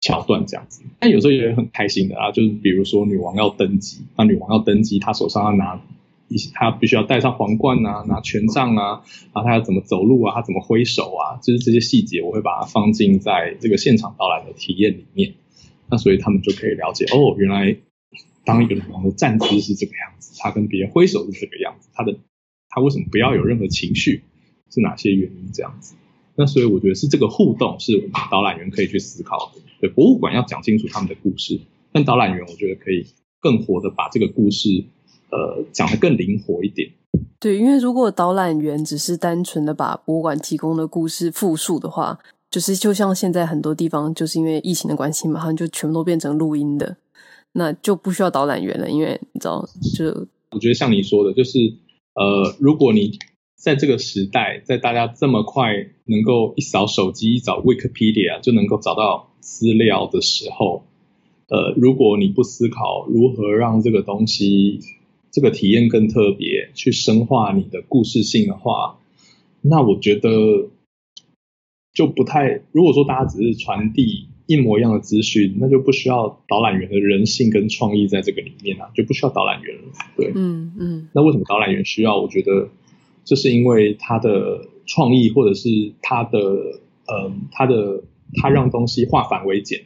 [0.00, 0.82] 桥段这样子。
[0.98, 5.82] 但有时候也很开心的啊，就是比如说女王要登基，那女王要登基，她手上要拿
[6.28, 9.02] 一些，她必须要戴上皇冠啊，拿权杖啊，
[9.32, 15.34] 然后她要怎么走路啊，她怎么挥手啊，就是这些细节，我会把它放进在这个现场导览的体验里面。
[15.90, 17.76] 那所以他们就可以了解哦，原来
[18.50, 22.16] 当一个女王的站姿是这个样子，她跟别人挥手是这个样子，她的
[22.68, 24.24] 她为什么不要有任何情绪？
[24.68, 25.94] 是哪些原因这样子？
[26.34, 29.60] 那所以我觉得是这个互动是我们导览员可以去思考的。
[29.80, 31.60] 对，博物馆要讲清楚他们的故事，
[31.92, 33.06] 但导览员我觉得可以
[33.40, 34.84] 更活的把这个故事
[35.30, 36.90] 呃讲得更灵活一点。
[37.38, 42.18] 对，因为如果导览员只是单纯的把博物馆提供的故事复述的话。
[42.50, 46.96] 就是就像现在很多地方，就是因为疫情的关系嘛，他们就全部都变成录音的，
[47.52, 51.58] 那就不需要导览员了，因为你知道，就我觉得像你说的，就是
[52.14, 53.18] 呃，如果你
[53.56, 60.84] 在这个时代，在大家这么快能够一扫手机、一找 Wikipedia 就能够找到资料的时候，
[61.48, 64.80] 呃，如果你不思考如何让这个东西、
[65.30, 68.98] 这个体验更特别，去深化你的故事性的话，
[69.60, 70.68] 那我觉得。
[71.92, 79.82] 就不太，如果说大家只是传递一模一样的资讯，那就不需要导览员的人性跟创意在这个里面啊，就不需要导览员了。
[80.16, 81.08] 对，嗯嗯。
[81.14, 82.20] 那为什么导览员需要？
[82.20, 82.68] 我觉得
[83.24, 86.40] 这是因为他的创意，或者是他的
[87.06, 88.02] 呃，他的
[88.42, 89.82] 他让东西化繁为简，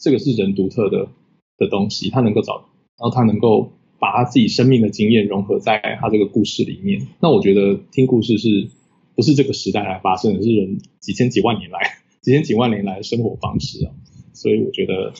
[0.00, 1.06] 这个是人独特的
[1.56, 2.54] 的东西，他能够找，
[2.98, 3.70] 然后他能够
[4.00, 7.06] 把他自己生命的经验融合在他这个故事里面。
[7.20, 8.68] 那我觉得听故事是。
[9.16, 11.78] 不是这个时代来发生的，是人几千几万年来、
[12.26, 13.94] 几千几万年来的生活方式啊。
[14.32, 15.12] 所以我觉得，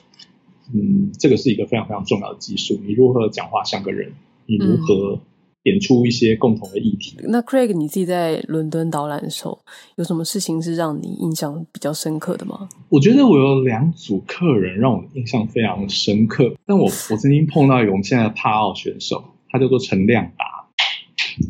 [0.75, 2.81] 嗯，这个是一个非常非常重要的技术。
[2.85, 4.13] 你如何讲话像个人？
[4.47, 5.21] 你如何
[5.63, 7.15] 点出一些共同的议题？
[7.21, 9.57] 嗯、那 Craig，你自己在伦敦导览的时候，
[9.95, 12.69] 有什么事情是让你印象比较深刻的吗？
[12.89, 16.57] 我觉得我有两组客人让我印象非常深刻。
[16.67, 20.67] 但我我曾经碰到一个我们现在的帕奥选手，他叫做陈亮达，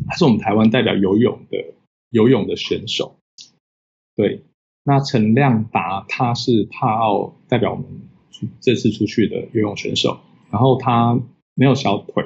[0.07, 1.57] 他是我们台湾代表游泳的。
[2.09, 3.17] 游泳的选手，
[4.15, 4.41] 对，
[4.87, 7.85] 那陈亮达他是帕奥代表我们
[8.61, 11.19] 这次出去的游泳选手，然后他
[11.55, 12.23] 没有小腿，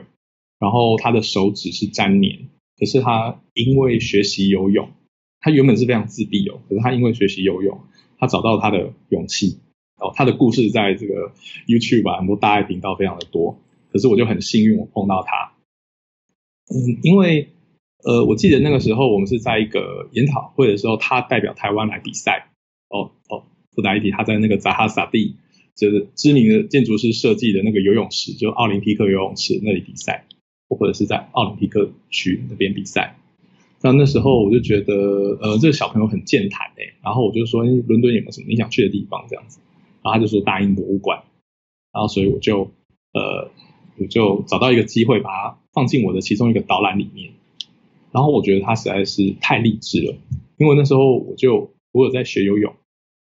[0.59, 4.91] 然后他的手指是粘黏，可是他因为学习游泳，
[5.39, 7.82] 他原本是非常自闭哦，可是他因为学习游泳，
[8.20, 9.57] 他找到他的勇气
[9.97, 11.34] 哦，他的故事在这个
[11.66, 13.57] YouTube 吧，很多大爱频道非常的多，
[13.91, 15.53] 可是我就很幸运我碰到他，
[16.70, 17.49] 嗯，因为。
[18.03, 22.51] 呃，我记得那个时候我们是在一个研讨会的时候，他代表台湾来比赛。
[23.72, 25.36] 哦哦，附带一提，他在那个扎哈萨蒂，
[25.76, 30.26] 就是知名的建筑师设计的那个游泳池，就奥林匹克游泳池那里比赛，
[30.70, 33.18] 或者是在奥林匹克区那边比赛。
[33.84, 34.94] 那那时候我就觉得，
[35.42, 39.60] 呃，这个小朋友很健谈诶，然后我就说，伦敦有没有什么你想去的地方这样子？
[40.04, 41.24] 然后他就说大英博物馆。
[41.92, 42.72] 然后所以我就
[43.14, 43.52] 呃，
[43.98, 47.32] 我就找到一个机会，把它放进我的其中一个导览里面。
[48.12, 50.16] 然后我觉得他实在是太励志了，
[50.58, 52.76] 因为那时候我就我有在学游泳，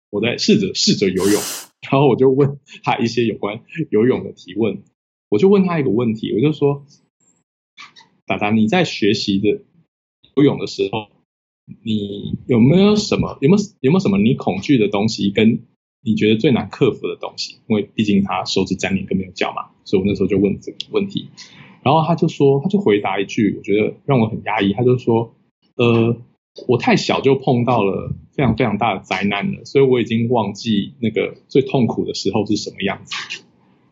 [0.09, 1.41] 我在试着试着游泳，
[1.81, 4.83] 然后我就问他一些有关游泳的提问，
[5.29, 6.85] 我就问他一个问题，我就说，
[8.25, 9.61] 达达，你在学习的
[10.35, 11.07] 游泳的时候，
[11.83, 15.59] 你有没有什么有没有有没有什么你恐惧的东西，跟
[16.01, 17.59] 你觉得最难克服的东西？
[17.67, 21.29] 因为毕竟他手指沾黏跟没有脚嘛，所以我那时候就问这个问题。
[21.83, 24.73] 然后他就说，他就回答一句，我觉得让我很压抑。
[24.73, 25.35] 他就说，
[25.75, 26.17] 呃，
[26.67, 33.13] 我太小就碰到了非常非常大的灾难了，所以我已经忘记那个最痛苦的时候是什么样子。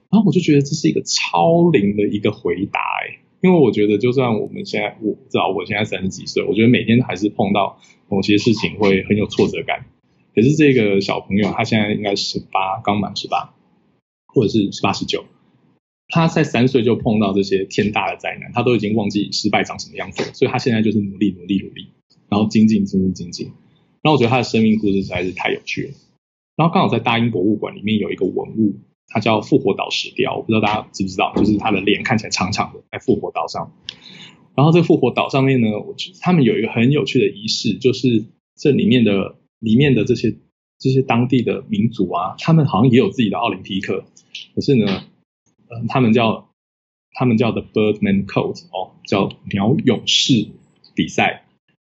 [0.09, 9.85] 然后我就觉得这是一个超灵的一个回答，哎，因为我觉得就算我们现在，我不知道我现在三十几岁，我觉得每天还是碰到某些事情会很有挫折感。
[10.35, 13.53] 可是这个小朋友他现在应该十八，刚满十八，
[14.27, 15.25] 或者是十八十九。
[16.09, 21.89] 他在三岁就碰到这些天大的灾难，他都已经忘记失败长什么样子了，所以他现在就是努力努力努力，
[22.33, 23.45] 然后精进精进精进。
[24.01, 25.93] 然后我觉得他的生命故事实在是太有趣了。
[26.55, 28.75] 然后刚好在大英博物馆里面有一个文物，
[29.07, 33.71] 它叫复活岛石雕，我不知道大家知不知道，就是他的脸看起来长长的，在复活岛上。
[34.55, 38.25] 然后这复活岛上面呢，我他们有一个很有趣的仪式，就是
[38.57, 40.35] 这里面的里面的这些
[40.79, 44.03] 这些当地的民族啊，他们好像也有自己的奥林匹克，
[44.55, 44.85] 可是呢。
[44.87, 45.09] 嗯
[45.87, 46.49] 他们叫
[47.13, 50.49] 他们叫 The Birdman Code 哦，叫鸟勇士
[50.93, 51.42] 比赛，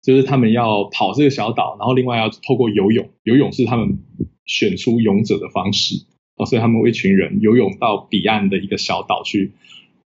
[0.06, 3.98] 就是他们要跑这个小岛，然后另外要透过游泳，游泳是他们
[4.46, 9.54] 选出勇者的方式哦，所以他们一群人游泳到彼岸的一个小岛去，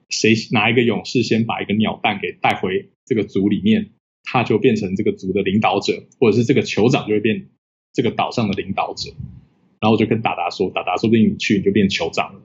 [0.08, 3.90] 谁拿一个勇士先把一个鸟蛋给带回这个族里面，
[4.22, 7.48] 他就变成这个族的领导者，或者是这个酋长就会变
[7.92, 9.10] 这个岛上的领导者，
[9.80, 12.40] 然后我就跟达达说，达达说不定你去你就变酋长了。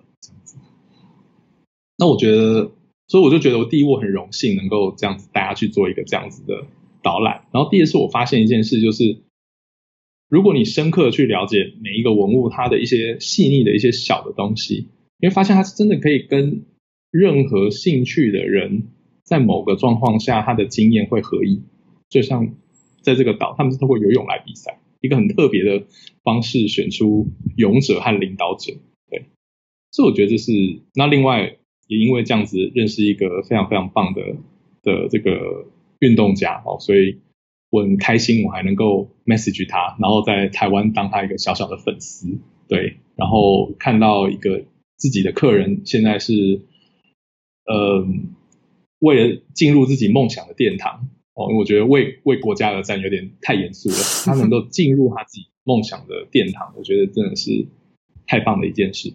[2.00, 2.72] 那我觉得，
[3.08, 6.66] 所以我就觉得我第一，我很荣幸能够这样子大家去做一个这样子的
[7.04, 7.46] 导览。
[7.52, 9.18] 然后第二次我发现一件事，就是
[10.30, 14.88] 如果你深刻去了解每一个文物它的一些细腻的一些小的东西，
[15.20, 16.64] 你会发现它是真的可以跟
[17.12, 18.88] 任何兴趣的人
[19.24, 21.62] 在某个状况下他的经验会合一。
[22.10, 22.56] 就像
[23.02, 25.86] 在这个岛，他们是通过游泳来比赛，一个很特别的
[26.24, 27.28] 方式选出
[27.58, 28.74] 勇者和领导者。
[29.12, 29.26] 对，
[29.92, 30.52] 所以我觉得这是
[30.96, 31.58] 那另外。
[31.88, 34.22] 也因为这样子认识一个非常非常棒的
[34.84, 35.68] 的这个
[36.04, 37.22] 运动家哦，所以
[37.70, 42.28] 我很开心，我还能够 message 他，然后在台湾当他一个小小的粉丝，
[42.68, 44.66] 对，然后看到一个
[44.98, 46.62] 自己的客人现在是，
[47.66, 48.06] 呃，
[49.00, 53.96] 为了进入自己梦想的殿堂哦，因为我觉得为为国家而战有点太严肃了，
[54.28, 57.68] 他能够进入他自己梦想的殿堂，我觉得真的是
[58.28, 59.14] 太棒的一件事。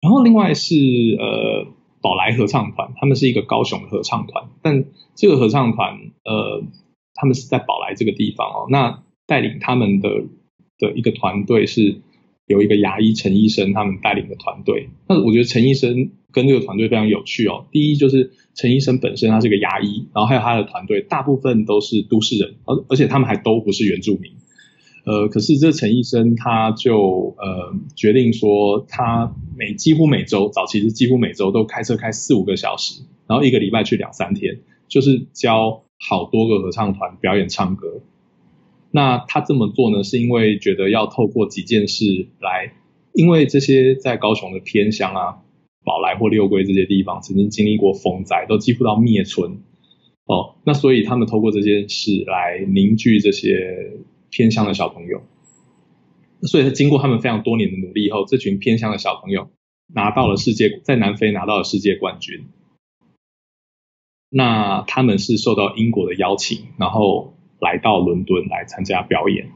[0.00, 0.74] 然后另外是
[1.18, 1.66] 呃
[2.00, 4.84] 宝来合唱团，他们是一个高雄的合唱团，但
[5.14, 6.62] 这个合唱团呃
[7.14, 10.08] 他们是在宝来这个地方哦，那带领他们的
[10.78, 12.00] 的一个团队是
[12.46, 14.88] 有一个牙医陈医生他们带领的团队。
[15.08, 24.32] 那我觉得陈医生跟这个团队非常有趣哦，第一就是陈医生本身他是个牙医，然后还有他的团队大部分都是都市人，而而且他们还都不是原住民。
[25.08, 38.02] 呃，可是这陈医生他就呃决定说，他每几乎每周早期是几乎每周都开车开四五个小时，然后一个礼拜去两三天，就是教好多个合唱团表演唱歌。
[38.90, 42.04] 那他这么做呢，是因为觉得要透过几件事
[42.38, 42.74] 来，
[43.14, 45.38] 因为这些在高雄的偏乡啊，
[45.86, 49.52] 宝来或六龟这些地方曾经经历过风灾，都几乎到灭村
[50.26, 50.56] 哦。
[50.66, 53.94] 那所以他们透过这件事来凝聚这些。
[54.30, 55.22] 偏乡的小朋友，
[56.42, 59.50] 所以经过他们非常多年的努力以后，这群偏乡的小朋友
[59.86, 62.46] 拿到了世界，在南非拿到了世界冠军。
[64.30, 69.50] 那他们是受到英国的邀请，然后来到伦敦来参加表演。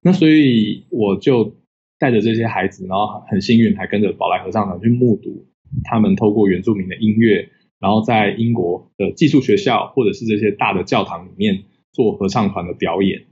[0.00, 1.56] 那所以我就
[1.98, 5.46] 带着这些孩子，然后很幸运还跟着宝来合唱团去目睹
[5.82, 7.48] 他们透过原住民的音乐，
[7.80, 13.26] 然后在英国的寄宿学校或者是这些大的教堂里面做合唱团的表演。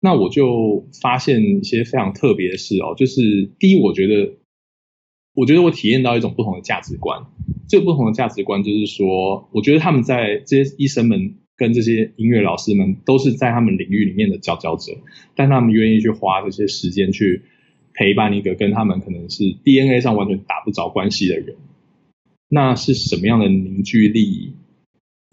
[0.00, 4.34] 那我就发现一些非常特别的事哦，就是第一，我觉得，
[5.34, 7.26] 我觉得我体验到一种不同的价值观。
[7.68, 14.92] 这个不同的价值观就是说，我觉得他们在这些医生们跟这些音乐老师们都是在他们领域里面的佼佼者，
[15.34, 17.42] 但他们愿意去花这些时间去
[17.92, 21.56] 陪伴一个跟他们可能是 DNA 上完全打不着关系的人。
[22.48, 24.52] 那是什么样的凝聚力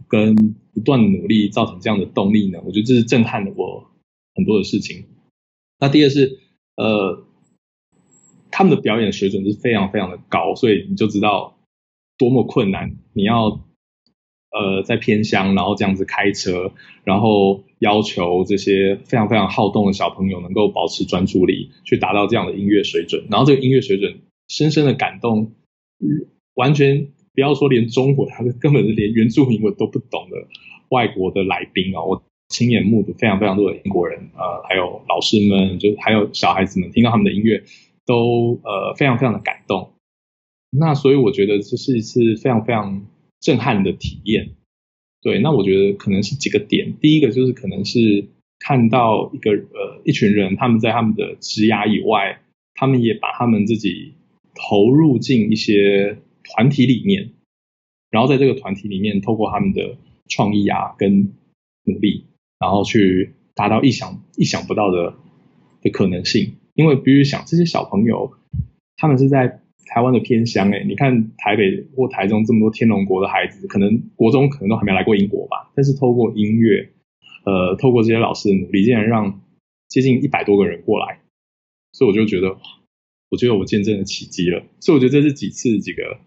[0.08, 0.36] 跟
[0.74, 2.60] 不断努力造成这样的动力呢？
[2.66, 3.92] 我觉得这是震撼的我。
[4.36, 5.06] 很多的事情。
[5.80, 6.40] 那第二是，
[6.76, 7.26] 呃，
[8.52, 11.58] 他们的表演水准是非常非常的高，所以你就知道
[12.18, 12.96] 多么困难。
[13.14, 13.66] 你要
[14.52, 16.72] 呃在偏乡，然后这样子开车，
[17.04, 23.26] 然后要求这些非常非常好动的小朋友能够保持专注力，去达到这样的音乐水准。
[23.30, 25.54] 然后这个音乐水准深深的感动，
[26.54, 30.48] 完全不要说连中文，他根本是连原住民文都不懂的
[30.88, 37.64] 外国的来宾哦，我亲眼目睹非常非常多的英国人，呃，还有老师们，就还有小孩子们听到他们的音乐，
[38.06, 39.94] 都呃非常非常的感动。
[40.70, 43.06] 那所以我觉得这是一次非常非常
[43.40, 44.52] 震撼的体验。
[45.22, 48.28] 对，那我觉得可能是几个点，第一个就是可能是
[48.60, 52.42] 看到一个呃一群人，他们在他们的职涯以外，
[52.76, 54.14] 他们也把他们自己
[54.54, 57.32] 投入进一些团体里面，
[58.12, 59.98] 然后在这个团体里面，透过他们的
[60.30, 61.34] 创意啊跟
[61.86, 62.26] 努力，
[62.60, 65.16] 然后去达到意想意想不到的
[65.82, 66.56] 的可能性。
[66.74, 68.34] 因为比如想这些小朋友，
[68.98, 69.62] 他们是在。
[69.88, 75.72] 台湾的偏乡，哎，你看台北或台中这么多天龙国的孩子，可能国中可能都还没来过英国吧。
[75.76, 76.90] 但是透过音乐，
[77.46, 79.42] 呃，透过这些老师的努力，竟然让
[79.88, 81.20] 接近一百多个人过来，
[81.92, 82.58] 所以我就觉得，
[83.30, 84.64] 我觉得我见证了奇迹了。
[84.80, 86.18] 所以我觉得这是几次几个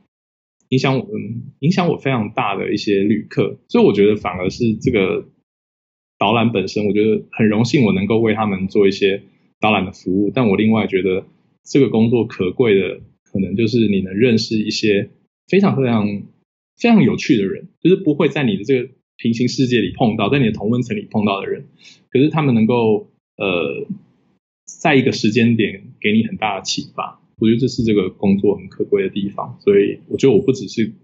[0.68, 3.58] 影响我，嗯，影响我非常大的一些旅客。
[3.68, 5.26] 所以我觉得反而是这个
[6.18, 9.22] 导览本身，我觉得很荣幸我能够为他们做一些
[9.60, 10.30] 导览的服务。
[10.34, 11.24] 但我另外觉得
[11.64, 13.00] 这个工作可贵的。
[13.30, 15.10] 可能就是你能认识一些
[15.48, 16.22] 非常非常
[16.78, 18.88] 非常有趣的人，就是不会在你的这个
[19.18, 21.66] 平行世界里碰到，在你的同温层里碰到的人，
[22.08, 23.86] 可是他们能够呃，
[24.64, 29.58] 在一个时间点给你很大的启发，我觉得这是这个工作很可贵的地方。
[29.60, 30.94] 所以我觉得我不只是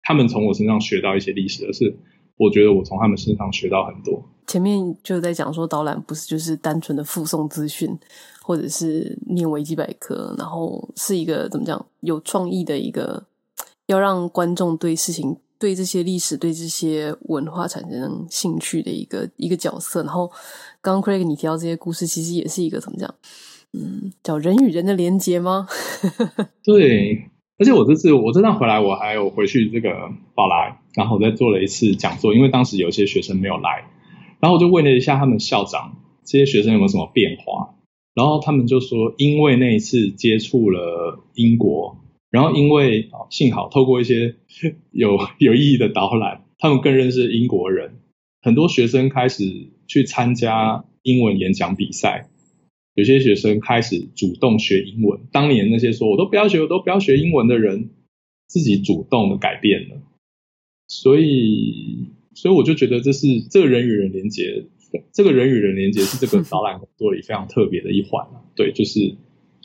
[0.00, 1.94] 他们从我身上学到一些历史，而是
[2.36, 4.22] 我觉得我从他们身上学到很多。
[4.46, 7.98] 前面就在讲说，导览不是就是单纯的附送资讯。
[8.44, 13.22] 或者是念维基百科，然后是一个怎么讲有创意的一个，
[13.86, 20.02] 要让观众对事情、对这些历史、对这些文化产生兴趣的一个一个角色。
[20.02, 20.28] 然后
[20.80, 23.14] 刚刚 Craig 你提到这些故事，其实也是一个怎么讲？
[23.74, 25.68] 嗯，叫人与人的连接吗？
[26.64, 29.88] 对，而且我这次我这趟回来，我还有回去这个
[30.34, 33.84] 宝来，然后我再做了一次讲座，因为当时有些学生没有来，
[34.40, 37.74] 然后我就问了一下他们校长，这些学生有没有什么变化？
[38.14, 41.96] 然后他们就说，因为那一次接触了英国，
[42.30, 44.36] 然后因为幸好透过一些
[44.92, 48.00] 有有意义的导览，他们更认识英国人。
[48.42, 52.28] 很多学生开始去参加英文演讲比赛，
[52.94, 55.20] 有些学生开始主动学英文。
[55.32, 57.90] 当年那些说我都不要学，我都不要学英文的人，
[58.46, 60.02] 自己主动的改变了。
[60.92, 64.66] 所以，所以我就觉得这是这个人与人连接。
[65.10, 69.16] 这个人与人连接是这个 导览工作里非常特别的一环，对，就是，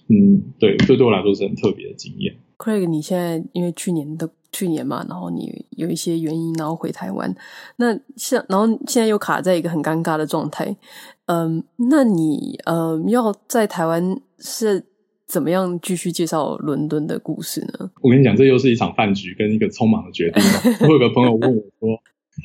[0.08, 2.34] 嗯，对，这对我来说是很特别的经验。
[2.58, 7.36] Craig，你现在因为去年的去年嘛，然后你有一些原因，然后回台湾，
[7.76, 10.78] 那像然后现在又卡在一个很尴尬的状态，
[11.26, 14.86] 嗯，那你呃要在台湾是
[15.28, 17.92] 怎么样继续介绍伦敦的故事呢？
[18.02, 20.42] 我跟你讲，这又是一场饭局跟一个匆忙的决定。
[20.88, 22.02] 我有个朋友问我说，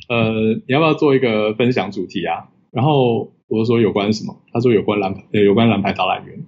[0.09, 2.49] 呃，你要不要做一个分享主题啊？
[2.71, 4.41] 然后我就说有关什么？
[4.51, 6.43] 他说有关蓝牌，有关蓝牌导览员。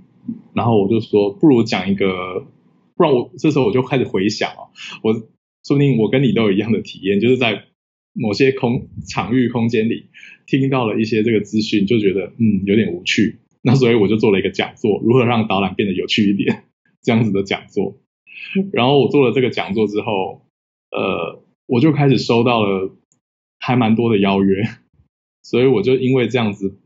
[0.54, 2.46] 然后我就说不如讲一个，
[2.96, 4.68] 不然我这时候我就开始回想哦，
[5.04, 7.64] 我说不定我跟你都有一样的体验，就是在
[8.14, 10.08] 某些空场域空间里
[10.48, 13.40] 听到了一些这个资讯，就觉得嗯有点无趣。
[13.66, 16.66] 那所以我就做了一个讲座，如何让导览变得有趣一点，
[17.02, 17.98] 这样子的讲座。
[18.72, 20.46] 然后我做了这个讲座之后，
[20.92, 22.96] 呃，我就开始收到了
[23.58, 24.64] 还蛮多的邀约。
[25.42, 26.78] 所以我就因为这样子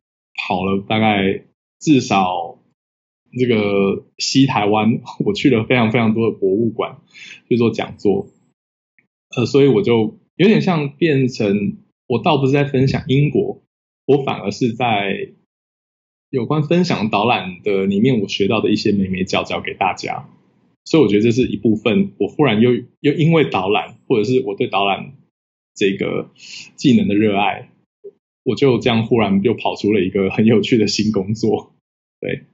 [0.47, 1.43] 跑了大概
[1.79, 2.59] 至少
[3.37, 6.99] 这个西台湾，我去了非常非常多的博物馆
[7.49, 8.27] 去做讲座，
[9.35, 11.77] 呃，所以我就有点像变成
[12.07, 13.61] 我倒不是在分享英国，
[14.05, 15.33] 我反而是在
[16.29, 20.29] 有关分享导览的里面我学到的一些眉眉角角给大家，
[20.85, 22.11] 所以我觉得这是一部分。
[22.17, 25.13] 我忽然又又因为导览或者是我对导览
[25.75, 26.29] 这个
[26.75, 27.69] 技能的热爱。
[28.43, 31.73] 我就这样忽然又跑出了一个很有趣的新工作，
[32.19, 32.45] 对，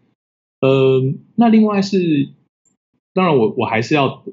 [0.59, 2.29] 呃，那另外是，
[3.13, 4.25] 当然我我还是要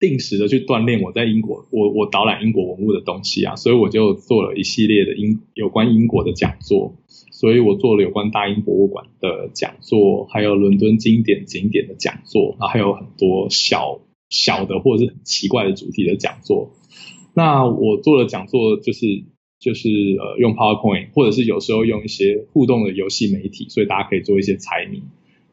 [0.00, 6.94] 定时的去锻炼我在英国，我我导览英国文物的东西啊，所以我就做了一系列的英有关英国的讲座，
[7.30, 16.70] 所以我做了有关大英博物馆的讲座，还有伦敦经典景点的讲座，然后还有很多小小的或者是很奇怪的主题的讲座。
[17.34, 19.24] 那我做的讲座就是。
[19.60, 25.02] 就是呃用 PowerPoint，或者是有时候用一些互动的游戏媒体，所以大家可以做一些猜谜。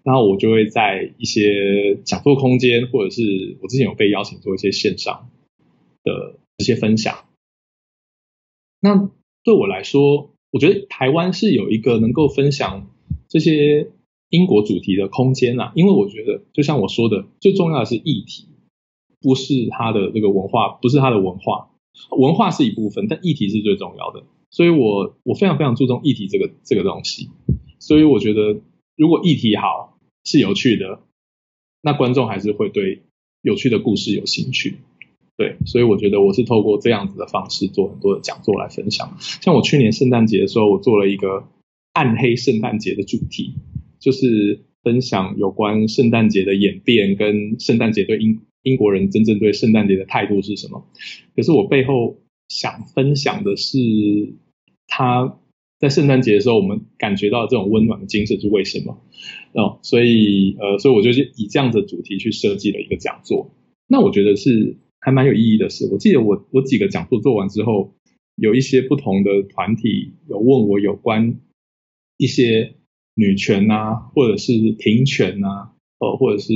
[0.06, 5.32] 然后我就会在一些讲座空间，或者是我之前有被邀请做一些线上
[6.04, 7.26] 的一些分享。
[8.80, 9.10] 那
[9.44, 12.88] 对我来说，我觉得台湾是有一个能够分享
[13.28, 13.90] 这些
[14.30, 18.48] 英国主题的空间啊，因为我觉得就像我说的，最重要的是议题，
[19.20, 21.72] 不是它的这个文化，不是它的文化，
[22.12, 24.24] 文化是一部分，但议题是最重要的。
[24.52, 27.30] 所以我我非常非常注重议题这个这个东西。
[27.80, 28.62] 所以我觉得，
[28.96, 29.95] 如果议题好，
[30.26, 31.00] 是有趣的，
[31.82, 33.04] 那观众还是会对
[33.42, 34.78] 有趣的故事有兴趣。
[35.38, 39.18] 对，所以我觉得我是透过这样子的方式做很多的讲座来分享。
[39.20, 41.48] 像我去年圣诞节的时候，我做了一个
[41.94, 43.54] 暗黑圣诞节的主题，
[44.00, 50.88] 就是分享有关圣诞节的演变跟圣诞节对英英国人真正对圣诞节的态度是什么。
[51.36, 52.18] 可是我背后
[52.48, 53.78] 想分享的是，
[54.88, 55.38] 他
[55.80, 59.02] 在圣诞节的时候，我们感觉到这种温暖的精神是为什么？
[59.54, 63.52] 哦，所以呃，所以我就是以这样的主题去设计了一个讲座。
[63.88, 64.78] 那我觉得是。
[65.02, 67.94] 还蛮有意义的事，我记得我我几个讲座做完之后，
[68.36, 71.40] 有一些不同的团体有问我有关
[72.18, 72.74] 一些
[73.14, 76.54] 女权啊，或者是平权啊，呃，或者是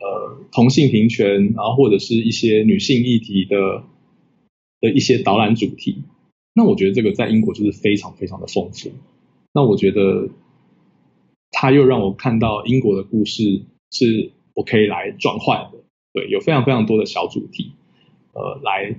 [0.00, 3.84] 呃同性平权，然后或者是一些女性议题的
[4.82, 6.02] 的一些导览主题。
[6.58, 8.90] 那我觉得这个在英国就是非常非常的丰富。
[9.52, 10.28] 那我觉得
[11.52, 15.78] 他又让我看到英国的故事是我可以来转换的。
[16.12, 17.74] 对，有非常非常多的小主题，
[18.32, 18.98] 呃，来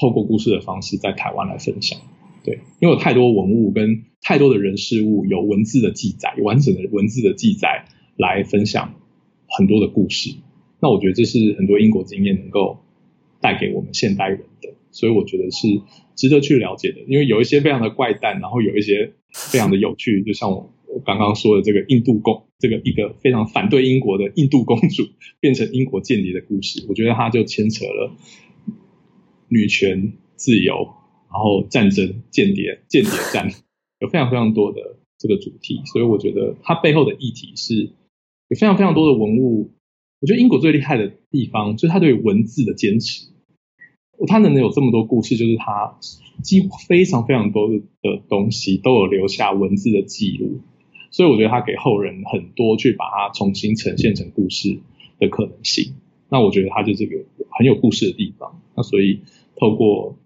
[0.00, 2.00] 透过故事的方式在台湾来分享。
[2.44, 7.84] 对，因为有太多文物跟太多的人事物有文字的记载，有完整的文字的记载
[8.16, 8.94] 来分享
[9.48, 10.34] 很多的故事。
[10.80, 12.78] 那我觉得这是很多英国经验能够
[13.40, 15.68] 带给我们现代人的，所以我觉得是
[16.16, 17.00] 值得去了解的。
[17.06, 20.74] 因为有一些非常的怪诞，然后有一些非常的有趣，就像我。
[20.90, 25.06] 我刚刚说的这个印度公，这个一个非常反对英国的印度公主
[25.38, 28.10] 变成英国间谍的故事，我觉得它就牵扯了
[29.48, 30.94] 女权、自由，
[31.30, 33.50] 然后战争、间谍、间谍战，
[34.00, 37.74] 有非常非常多的这个主题，所以我觉得它背后的议题是
[38.48, 39.70] 有非常非常多的文物。
[40.20, 43.26] 我觉得英国最厉害的地方就是它对文字的坚持，
[44.26, 45.96] 他能有这么多故事，就是他
[46.42, 50.60] 几乎非常非常多的东西都有留下文字的记录。
[51.10, 54.78] 所以我觉得他给后人很多去把它重新呈现成故事
[55.18, 55.94] 的可能性。
[56.28, 57.16] 那我觉得他就是一个
[57.50, 58.60] 很有故事的地方。
[58.76, 59.20] 那所以
[59.56, 60.16] 透过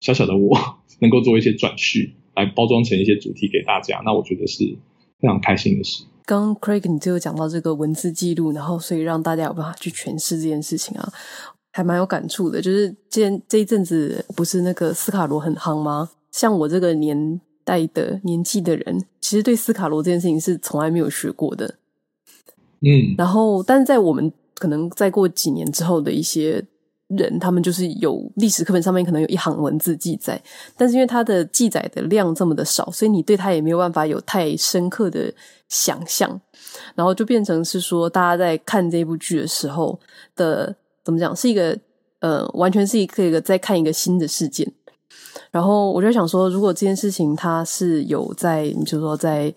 [0.00, 0.56] 小小的我
[1.00, 4.76] 能够做一些转叙，来包装成一些主题给大家，那我觉得是
[5.18, 6.04] 非常开心的事。
[6.24, 11.12] 刚刚 Craig 你就有讲到这个文字记录，然后所以让大家有办法去诠释这件事情啊，
[11.76, 12.60] 还蛮有感触的。
[12.60, 16.10] 就是这这一阵子不是那个斯卡罗很夯吗？
[16.30, 17.40] 像我这个年。
[17.66, 21.74] 代的年纪的人，其实对斯卡罗这件事情是从来没有学过的，
[22.78, 26.64] 嗯，然后，但是在我们可能再过几年之后的一些
[27.08, 30.40] 人，他们就是有历史课本上面可能有一行文字记载，
[30.76, 35.34] 但是因为它的记载的量这么的少，所以你对它也没有办法有太深刻的
[35.68, 36.40] 想象，
[36.94, 39.98] 然后就变成是说，大家在看这部剧的时候
[40.36, 40.72] 的
[41.06, 41.78] 怎么讲，是一个
[42.18, 44.70] 呃，完全是一个一个在看一个新的事件。
[45.52, 49.54] 然后我就想说，如果这件事情它是有在，你就说在，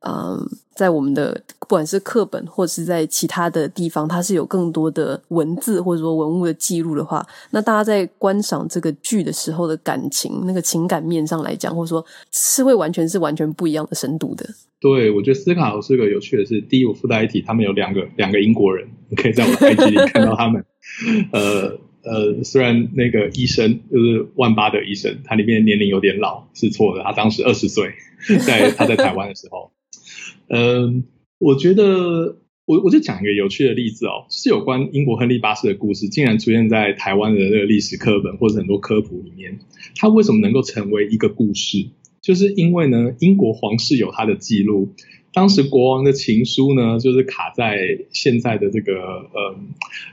[0.00, 0.38] 嗯，
[0.74, 14.46] 在我们的不管是课本或者是在其他的地方，它是有更多的文字或者说文物的记录的话，那大家在观赏这个剧的时候的感情，那个情感面上来讲，或者说是会完全是完全不一样的深度的。
[14.80, 20.64] 对，我觉得斯卡罗是个有趣的是，第一，我附带一提，他们有两个两个英国人，你可以在我的 IG 里看到他们，
[21.32, 21.78] 呃。
[22.02, 27.02] 呃，虽然那个医生就是万巴的医生，他里面年龄有点老，是错的。
[27.02, 27.92] 他当时二十岁，
[28.46, 29.70] 在他在台湾的时候，
[30.48, 31.04] 嗯、
[31.38, 39.58] 我觉得我我就讲一个有趣的例子哦，是有关英国亨利八世的故事，竟然出现在台湾的那个历史课本或者很多科普里面。
[39.94, 41.90] 他为什么能够成为一个故事？
[42.22, 44.94] 就是因为呢，英国皇室有他的记录。
[45.32, 47.76] 当时国王的情书呢，就是卡在
[48.12, 49.56] 现在的这个呃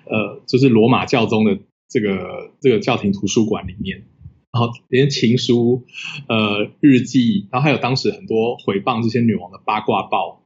[0.06, 1.58] 呃，就是罗马教宗的。
[1.90, 4.04] 这个这个教廷图书馆里面，
[4.52, 5.86] 然后连情书、
[6.28, 10.44] 呃日记，然后还有当时很多诽谤这些女王的八卦报，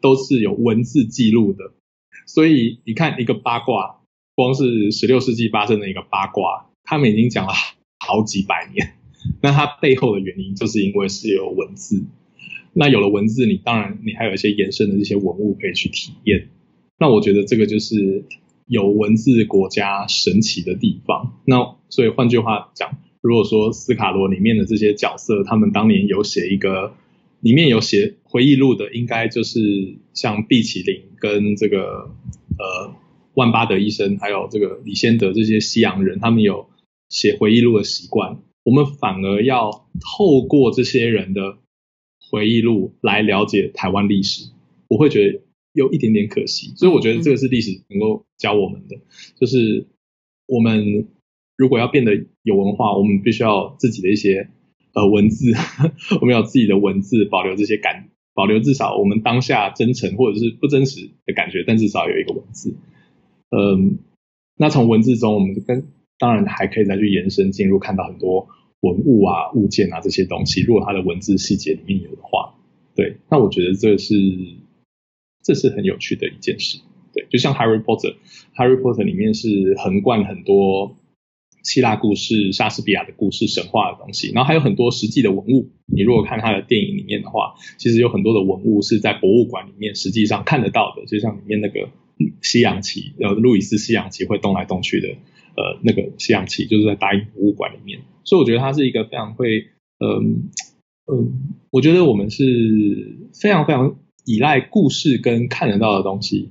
[0.00, 1.72] 都是有文字记录的。
[2.28, 4.02] 所以你看，一个八卦，
[4.36, 7.52] 光是十六世纪发生的一个八卦，他们已经讲了
[7.98, 8.94] 好几百年。
[9.40, 12.04] 那它背后的原因，就是因为是有文字。
[12.72, 16.48] 那有了文字，你当然你还有一些延伸的这些文物可以去体验。
[16.98, 18.24] 那我觉得这个就是。
[18.66, 26.94] 有文字国家神奇的地方，那所以换句话讲，如果说斯卡罗里面的这些角色，他们当年有写一个，
[27.40, 32.10] 里面有写回忆录的，应该就是像毕启林跟这个
[32.58, 32.94] 呃
[33.34, 36.66] 万巴德医生，还有这个李先德这些西洋人，他们有
[37.10, 41.58] 写回忆录的习惯，我们反而要透过这些人的
[42.30, 44.50] 回忆录来了解台湾历史，
[44.88, 45.40] 我会觉得
[45.72, 46.72] 有一点点可惜。
[46.76, 48.96] 所以我觉得这个是历史能够教我们的，
[49.36, 49.86] 就是
[50.46, 51.06] 我们
[51.56, 54.48] 如果要变得有文化，我们必须要自己的一些
[54.94, 55.52] 呃文字，
[56.20, 62.74] 我们要自己的文字保留这些感，保留至少我们当下真诚或者是不真实的感觉，但至少有一个文字。
[63.50, 63.98] 嗯，
[64.56, 65.86] 那从文字中，我们跟
[66.18, 68.48] 当然还可以再去延伸进入，看到很多
[68.80, 70.62] 文物啊、物件啊这些东西。
[70.62, 72.54] 如果它的文字细节里面有的话，
[72.94, 74.14] 对，那我觉得这是
[75.42, 76.78] 这是很有趣的一件事。
[77.12, 78.12] 对，就像《Harry Potter》，
[78.56, 80.96] 《Harry Potter》里面是横贯很多
[81.62, 85.70] 希腊故事、莎士比亚的故事、神话的东西，然后还有很多实际的文物。
[85.86, 91.90] 你如果看他的电影里面的话，其实有很多的文物是在博物馆里面实际上看得到的，就像里面那个。
[92.42, 95.08] 西洋棋，呃，路易斯西洋棋会动来动去的，
[95.56, 100.50] 呃，那个西洋棋就是在大英博物馆里面，所以我觉得它是一个非常会，嗯
[101.06, 102.42] 嗯，我觉得我们是
[103.40, 106.50] 非常非常依赖故事跟看得到的东西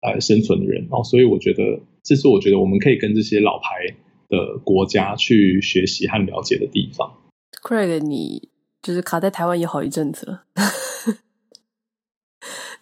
[0.00, 3.96] 来生存的人，哦，所以我觉得这是我觉得我们可以跟这些老牌
[4.28, 7.18] 的国家去学习和了解的地方。
[7.62, 8.48] Craig，你
[8.80, 10.44] 就是卡在台湾也好一阵子了。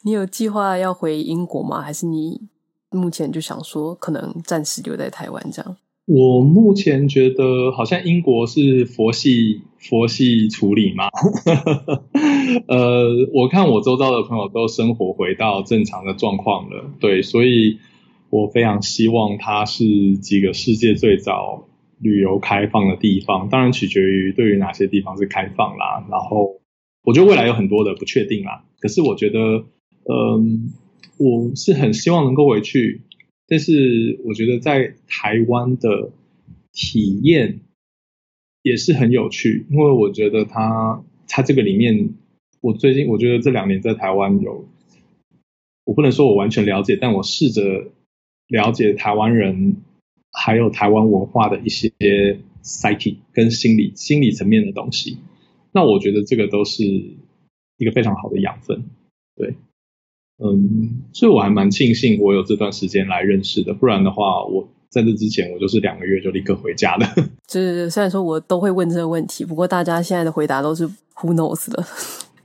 [0.03, 1.83] 你有计划要回英国吗？
[1.83, 2.49] 还是你
[2.91, 5.77] 目前就想说可能暂时留在台湾这样？
[6.07, 11.09] 我目前觉得好像英国是佛系佛系处理嘛。
[12.67, 17.79] 呃，我看我周遭的朋友都生活回到正常的状况了，对，所以
[18.31, 21.69] 我非常希望它是几个世界最早
[22.01, 26.07] 旅游开放的地方，当然取决于对于哪些地方是开放啦。
[26.11, 26.61] 然后
[27.05, 29.65] 我觉得未来有很多的不确定啦，可是我觉得。
[30.11, 30.73] 嗯，
[31.17, 33.01] 我是很希望能够回去，
[33.47, 36.13] 但是我觉得在台湾的
[36.73, 37.61] 体验
[38.63, 42.11] 也是很有趣，因为我觉得他他这个里面，
[42.61, 44.69] 我最近我觉得这两年在台湾有，
[45.85, 47.91] 我不能说我完全了解，但我试着
[48.49, 49.77] 了解台湾人
[50.33, 51.91] 还有台湾文化的一些
[52.63, 55.19] psyche 跟心理心理层面的东西，
[55.73, 58.85] 那我觉得这个都是一个非常好的养分，
[59.35, 59.55] 对。
[60.41, 67.07] 嗯，所以我还蛮庆幸我有这段时间来认识的，不然的话，我在这之前我就是两个月就立刻回家的。
[67.49, 70.87] 就是虽然说我都会问这个问题，不过大家现在的回答都是
[71.19, 71.85] Who knows 的。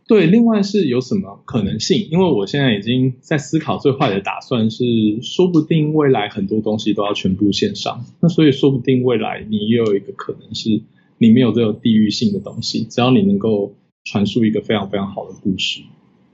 [0.08, 2.08] 对，另外是有什么可能性？
[2.12, 4.84] 因为我现在已经在思考最坏的打算是，
[5.22, 10.82] 说不定未来很多东西都要全部线上，那所以说不定未来你也有一个可能是，
[11.20, 15.82] 你没有这个地域性的东西，只要你能够传述一个非常非常好的故事，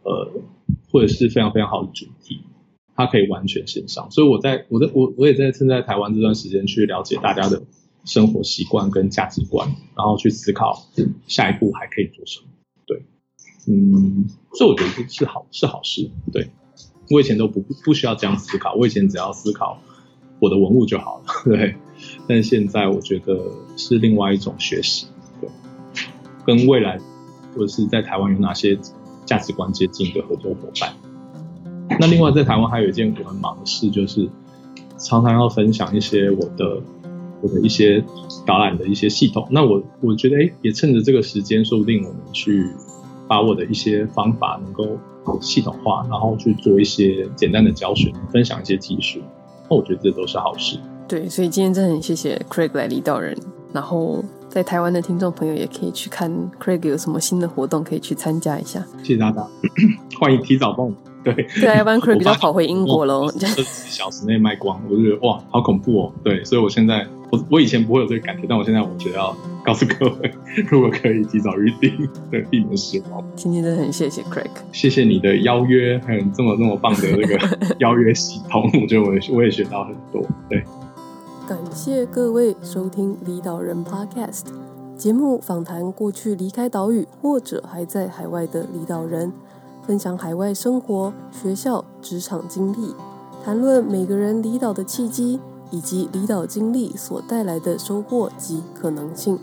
[0.03, 0.31] 呃。
[0.91, 2.41] 或者是非常非常好的主题，
[2.95, 4.09] 它可以完全线上。
[4.11, 7.63] 所以我在我在我我也在趁在台湾这段时间去了解大家的
[8.05, 10.87] 生活习惯跟价值观，然后去思考
[11.27, 12.47] 下一步还可以做什么。
[12.87, 13.03] 对，
[13.67, 16.09] 嗯，所以我觉得是好是好事。
[16.31, 16.49] 对，
[17.11, 19.81] 我以前都不不需要这样思考，我以前只要思考
[20.39, 21.25] 我的文物就好了。
[21.45, 21.75] 对，
[22.27, 25.07] 但现在我觉得是另外一种学习。
[25.41, 25.49] 对，
[26.45, 26.99] 跟未来
[27.53, 28.79] 或者是在台湾有哪些
[29.29, 30.91] 价值观接近的合作伙伴。
[31.99, 34.27] 那另外在台湾还有一件我很忙的事，就是
[34.97, 36.81] 常常要分享一些我的
[37.41, 38.03] 我的一些
[38.43, 39.47] 导览的一些系统。
[39.51, 42.71] 那我我觉得，哎，也趁着这个时间，说不定我们去
[43.27, 44.97] 把我的一些方法能够
[45.39, 49.19] 系统化，然后去做一些简单的教学，分享一些技术。
[49.69, 50.79] 那我觉得这都是好事。
[51.07, 53.37] 对，所以今天真的很谢谢 Craig 来离岛人，
[53.71, 54.23] 然后。
[54.49, 58.83] 在台湾的听众朋友也可以去看 Craig 有什么新的活动，可以去参加一下。
[59.03, 59.45] 谢谢大家，
[60.19, 60.95] 欢迎提早报名。
[61.21, 63.25] 对，对，要不然 Craig 比较跑回英国喽。
[63.27, 66.13] 二十四小时内卖光，我就觉得哇，好恐怖哦。
[66.23, 70.33] 对，所以我现在我我以前不会有这个感觉，但我现在我觉得要告诉各位，
[70.69, 73.21] 如果可以提早预定， 对，避免失望。
[73.35, 80.25] 今天真的很谢谢 Craig，谢谢你的邀约，还有这么这么棒的那个邀约系统，我觉得我也我也学到很多。
[80.49, 80.63] 对。
[81.49, 84.41] 感谢各位收听《离岛人 Podcast》
[84.95, 89.33] 节目，访谈过去离开岛屿或者还在海外的离岛人，
[89.81, 92.93] 分享海外生活、学校、职场经历，
[93.43, 95.39] 谈论每个人离岛的契机
[95.71, 99.39] 以及离岛经历所带来的收获及可能性。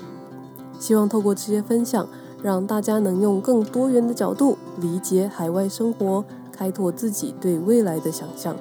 [0.79, 2.07] 希望透过这些分享，
[2.41, 8.55] 让大家能用更多元的角度理解海外生活，开拓自己对未来的想象。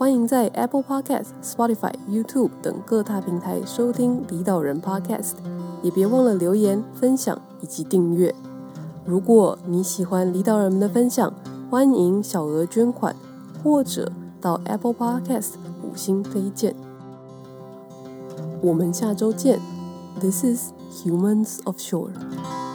[0.00, 5.32] 欢迎在 Apple Podcast、Spotify、YouTube 等各大平台收听离岛人 Podcast，
[5.82, 8.34] 也别忘了留言、分享以及订阅。
[9.04, 11.30] 如果你喜欢离岛人们的分享，
[11.70, 13.14] 欢迎小额捐款
[13.62, 14.10] 或者
[14.40, 15.50] 到 Apple Podcast
[15.82, 16.74] 五星推荐。
[18.62, 19.60] 我们下周见。
[20.18, 20.72] This is
[21.04, 22.69] Humans of Shore。